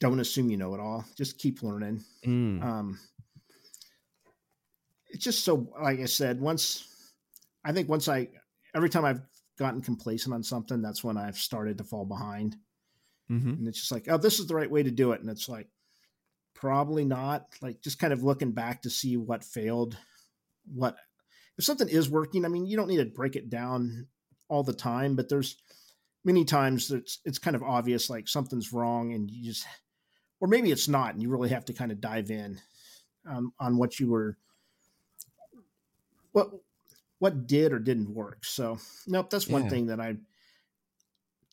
[0.00, 1.04] don't assume you know it all.
[1.16, 2.02] Just keep learning.
[2.26, 2.62] Mm.
[2.62, 2.98] Um,
[5.10, 6.88] it's just so, like I said, once
[7.64, 8.28] I think once I,
[8.74, 9.20] every time I've
[9.62, 12.56] gotten complacent on something, that's when I've started to fall behind.
[13.30, 13.50] Mm-hmm.
[13.50, 15.20] And it's just like, oh, this is the right way to do it.
[15.20, 15.68] And it's like,
[16.54, 17.46] probably not.
[17.62, 19.96] Like, just kind of looking back to see what failed
[20.72, 20.96] what
[21.58, 22.44] if something is working.
[22.44, 24.06] I mean, you don't need to break it down
[24.48, 25.56] all the time, but there's
[26.24, 29.66] many times it's it's kind of obvious like something's wrong, and you just
[30.40, 32.60] or maybe it's not, and you really have to kind of dive in
[33.28, 34.36] um, on what you were
[36.32, 36.50] what
[37.22, 38.44] what did or didn't work.
[38.44, 40.16] So nope, that's one thing that I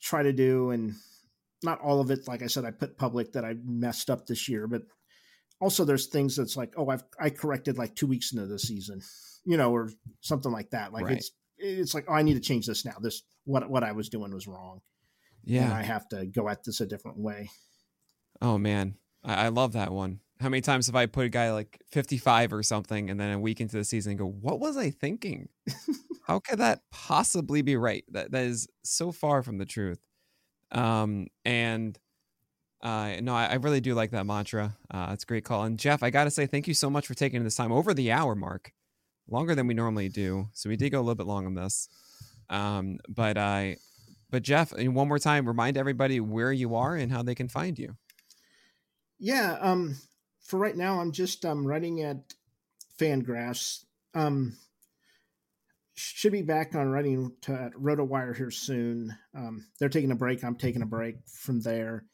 [0.01, 0.95] try to do, and
[1.61, 2.28] not all of it.
[2.28, 4.82] Like I said, I put public that I messed up this year, but
[5.61, 9.01] also there's things that's like, oh, I've I corrected like two weeks into the season,
[9.45, 9.91] you know, or
[10.22, 10.91] something like that.
[10.91, 11.17] Like right.
[11.17, 12.95] it's it's like, oh, I need to change this now.
[12.99, 14.82] This what what I was doing was wrong.
[15.43, 17.51] Yeah, and I have to go at this a different way.
[18.41, 20.22] Oh man, I, I love that one.
[20.39, 23.39] How many times have I put a guy like 55 or something, and then a
[23.39, 25.49] week into the season, go, "What was I thinking?
[26.27, 28.05] How could that possibly be right?
[28.09, 29.99] That that is so far from the truth."
[30.71, 31.97] Um, and
[32.81, 34.77] uh, no, I, I, really do like that mantra.
[34.89, 35.63] Uh, it's a great call.
[35.63, 37.93] And Jeff, I got to say thank you so much for taking this time over
[37.93, 38.71] the hour mark,
[39.27, 40.47] longer than we normally do.
[40.53, 41.89] So we did go a little bit long on this.
[42.49, 43.71] Um, but uh,
[44.29, 47.77] but Jeff, one more time, remind everybody where you are and how they can find
[47.77, 47.97] you.
[49.19, 49.57] Yeah.
[49.59, 49.97] Um,
[50.49, 52.33] for right now, I'm just um, writing at
[52.99, 53.85] Fangraphs.
[54.13, 54.57] Um,
[55.95, 59.15] should be back on writing to at RotoWire here soon.
[59.35, 60.43] Um, they're taking a break.
[60.43, 62.05] I'm taking a break from there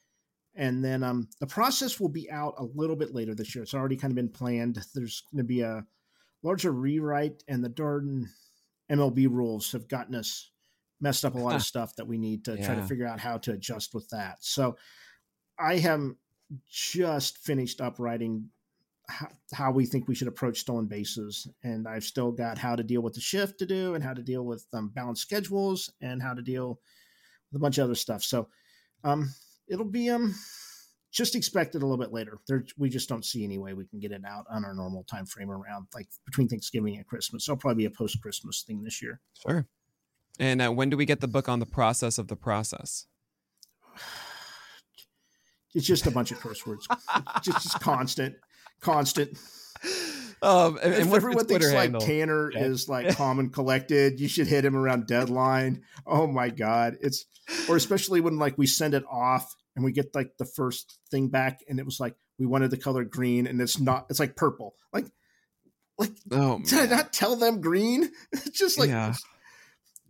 [0.56, 3.64] and then um, the process will be out a little bit later this year.
[3.64, 4.80] It's already kind of been planned.
[4.94, 5.86] There's going to be a
[6.44, 8.30] larger rewrite and the darn
[8.90, 10.52] MLB rules have gotten us
[11.02, 12.66] messed up a lot of stuff that we need to yeah.
[12.66, 14.38] try to figure out how to adjust with that.
[14.40, 14.78] So
[15.60, 16.02] I have
[16.70, 18.50] just finished up writing
[19.08, 22.84] how, how, we think we should approach stolen bases, and I've still got how to
[22.84, 26.22] deal with the shift to do, and how to deal with um, balanced schedules, and
[26.22, 26.80] how to deal
[27.52, 28.24] with a bunch of other stuff.
[28.24, 28.48] So
[29.04, 29.32] um,
[29.68, 30.34] it'll be um
[31.16, 32.40] just expect it a little bit later.
[32.48, 35.06] There, we just don't see any way we can get it out on our normal
[35.06, 37.46] time frame around like between Thanksgiving and Christmas.
[37.46, 39.22] So it'll probably be a post Christmas thing this year.
[39.48, 39.66] Sure.
[40.40, 43.08] And uh, when do we get the book on the process of the process?
[45.76, 46.88] It's just a bunch of curse words.
[47.44, 48.36] just, just constant,
[48.82, 49.38] constant.
[50.42, 52.64] Um, and, and everyone thinks like Tanner yeah.
[52.64, 54.20] is like calm and collected.
[54.20, 55.84] You should hit him around deadline.
[56.06, 57.26] Oh my god, it's
[57.70, 61.30] or especially when like we send it off and we get like the first thing
[61.30, 64.06] back, and it was like we wanted the color green, and it's not.
[64.10, 64.76] It's like purple.
[64.94, 65.08] Like,
[65.98, 68.12] like oh, did I not tell them green?
[68.32, 69.14] It's just like yeah.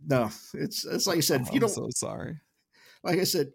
[0.06, 0.30] no.
[0.54, 1.42] It's it's like I said.
[1.42, 2.38] Oh, if you don't, so sorry.
[3.02, 3.52] Like I said,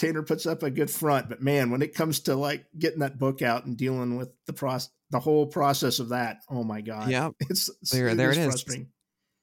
[0.00, 3.18] Tanner puts up a good front, but man, when it comes to like getting that
[3.18, 7.10] book out and dealing with the process, the whole process of that, oh my god,
[7.10, 8.86] yeah, it's, it's there, it there is it is.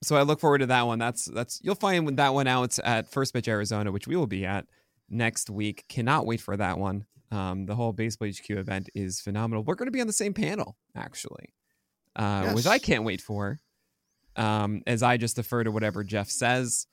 [0.01, 0.97] So I look forward to that one.
[0.97, 4.47] That's that's you'll find that one out at First Pitch Arizona, which we will be
[4.47, 4.65] at
[5.09, 5.85] next week.
[5.89, 7.05] Cannot wait for that one.
[7.31, 9.63] Um, the whole Baseball HQ event is phenomenal.
[9.63, 11.53] We're going to be on the same panel actually,
[12.15, 12.55] uh, yes.
[12.55, 13.59] which I can't wait for.
[14.35, 16.87] Um, as I just defer to whatever Jeff says.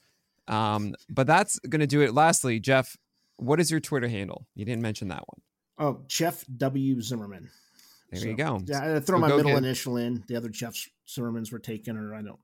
[0.49, 2.15] Um, but that's going to do it.
[2.15, 2.97] Lastly, Jeff,
[3.37, 4.47] what is your Twitter handle?
[4.55, 5.41] You didn't mention that one.
[5.78, 7.01] Oh, Jeff W.
[7.01, 7.51] Zimmerman.
[8.11, 8.61] There so, you go.
[8.64, 10.22] Yeah, I throw my middle initial in.
[10.28, 10.76] The other Jeff
[11.09, 12.39] Zimmermanns were taken, or I don't.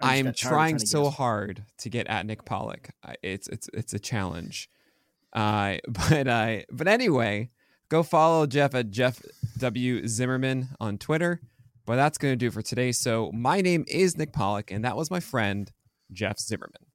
[0.00, 2.94] I, am trying, trying so hard to get at Nick Pollack.
[3.22, 4.68] It's it's it's a challenge.
[5.32, 7.50] Uh, but uh, but anyway,
[7.88, 9.22] go follow Jeff at Jeff
[9.58, 11.40] W Zimmerman on Twitter.
[11.84, 12.92] But that's going to do for today.
[12.92, 15.70] So my name is Nick Pollack, and that was my friend
[16.12, 16.86] Jeff Zimmermann.